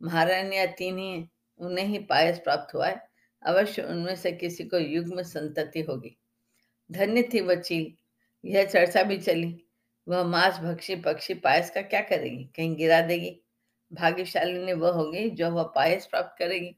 महारानियाँ 0.04 0.68
तीन 0.68 0.98
ही 0.98 1.30
उन्हें 1.60 1.86
ही 1.86 2.00
पायस 2.00 2.39
प्राप्त 2.39 2.76
हुआ 2.76 2.88
है। 2.88 3.08
अवश्य 3.46 3.82
उनमें 3.82 4.16
से 4.16 4.32
किसी 4.32 4.63
को 4.63 4.78
युग 4.78 5.16
में 5.16 5.24
संतति 5.24 5.82
होगी। 5.82 6.18
धन्य 6.92 7.30
थी 7.34 7.42
वह 7.42 7.56
चील 7.56 7.94
यह 8.46 8.66
चर्चा 8.66 9.04
भी 9.04 9.18
चली। 9.18 9.66
वह 10.08 10.24
मांस 10.24 10.58
भक्षी 10.58 10.96
पक्षी 10.96 11.34
पायस 11.34 11.70
का 11.70 11.82
क्या 11.82 12.02
करेगी? 12.02 12.44
कहीं 12.44 12.76
गिरा 12.76 13.02
देगी? 13.02 13.42
भाग्यशाली 13.94 14.74
वह 14.74 14.92
होगी 14.92 15.30
जो 15.30 15.52
वह 15.52 15.63
पायस 15.63 16.06
प्राप्त 16.06 16.36
करेगी। 16.39 16.76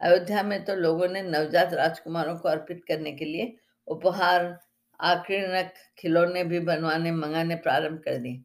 अयोध्या 0.00 0.42
में 0.42 0.64
तो 0.64 0.74
लोगों 0.74 1.08
ने 1.08 1.22
नवजात 1.22 1.72
राजकुमारों 1.72 2.36
को 2.36 2.48
अर्पित 2.48 2.84
करने 2.88 3.12
के 3.12 3.24
लिए 3.24 3.56
उपहार 3.86 4.60
आक्रणक 5.00 5.74
खिलौने 5.98 6.44
भी 6.44 6.60
बनवाने, 6.60 7.12
मंगाने 7.12 7.54
प्रारंभ 7.54 7.98
कर 7.98 8.16
दिए। 8.16 8.42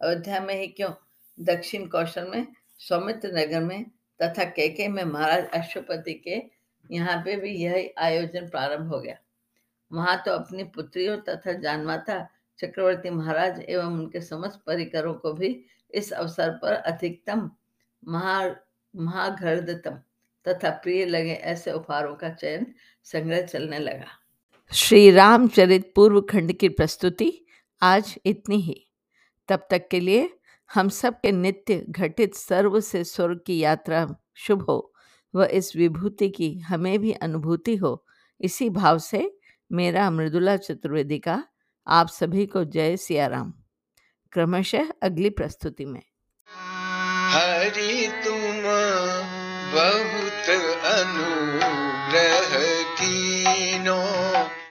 अयोध्या 0.00 0.40
में 0.40 0.54
ही 0.54 0.66
क्यों? 0.66 0.90
दक्षिण 1.40 1.86
कौशल 1.86 2.28
में 2.28 2.46
सौमित्र 2.82 3.30
नगर 3.34 3.60
में 3.60 3.84
तथा 4.20 4.44
केके 4.50 4.88
में 4.88 5.02
महाराज 5.04 5.46
अश्वपति 5.54 6.12
के 6.26 6.42
यहाँ 6.90 7.16
पे 7.24 7.36
भी 7.36 7.50
यह 7.56 7.92
आयोजन 7.98 8.48
प्रारंभ 8.48 8.92
हो 8.92 9.00
गया। 9.00 9.16
वहाँ 9.90 10.22
तो 10.26 10.32
अपनी 10.32 10.64
पुत्रियों 10.74 11.16
तथा 11.28 11.52
जानमाता 11.60 12.26
चक्रवर्ती 12.58 13.10
महाराज 13.10 13.60
एवं 13.60 13.92
उनके 13.92 14.20
समस्त 14.20 14.60
परिकरों 14.66 15.14
को 15.14 15.32
भी 15.32 15.48
इस 15.90 16.12
अवसर 16.12 16.50
पर 16.62 16.72
अधिकतम 16.72 17.50
महा 18.02 18.40
महाघर्दतम 18.94 19.98
तथा 20.46 20.70
प्रिय 20.82 21.04
लगे 21.06 21.32
ऐसे 21.32 21.72
उपहारों 21.72 22.14
का 22.16 22.28
चयन 22.30 22.66
संग्रह 23.06 23.42
चलने 23.42 23.78
लगा। 23.78 24.06
श्री 24.72 25.10
रामचरित 25.10 25.92
पूर्व 25.96 26.20
खंड 26.22 26.52
की 26.52 26.68
प्रस्तुति 26.70 27.32
आज 27.82 28.14
इतनी 28.26 28.60
ही। 28.60 28.76
तब 29.48 29.66
तक 29.70 29.88
के 29.90 30.00
लिए 30.00 30.28
हम 30.74 30.88
सब 30.88 31.14
के 31.14 31.32
नित्य 31.32 31.84
घटित 31.88 32.34
सर्व 32.34 32.80
से 32.80 33.04
स्वर्ग 33.04 33.40
की 33.46 33.58
यात्रा 33.58 34.16
शुभ 34.34 34.62
हो, 34.62 34.94
व 35.34 35.44
इस 35.44 35.76
विभूति 35.76 36.28
की 36.28 36.58
हमें 36.58 36.98
भी 36.98 37.12
अनुभूति 37.12 37.76
हो। 37.76 38.06
इसी 38.40 38.70
भाव 38.70 38.98
से 38.98 39.38
मेरा 39.72 40.10
मृदुला 40.10 40.56
चतुर्वेदी 40.56 41.18
का 41.18 41.44
आप 41.86 42.08
सभी 42.08 42.46
को 42.46 42.64
जय 42.64 42.96
सियाराम। 42.96 43.54
क्रमशः 44.32 44.86
अगली 45.02 45.30
प्रस्तुति 45.30 45.84
में। 45.84 46.02
हरि 47.28 48.12
तुम 48.24 48.62
बहुत 49.74 50.50
अनु 50.84 51.81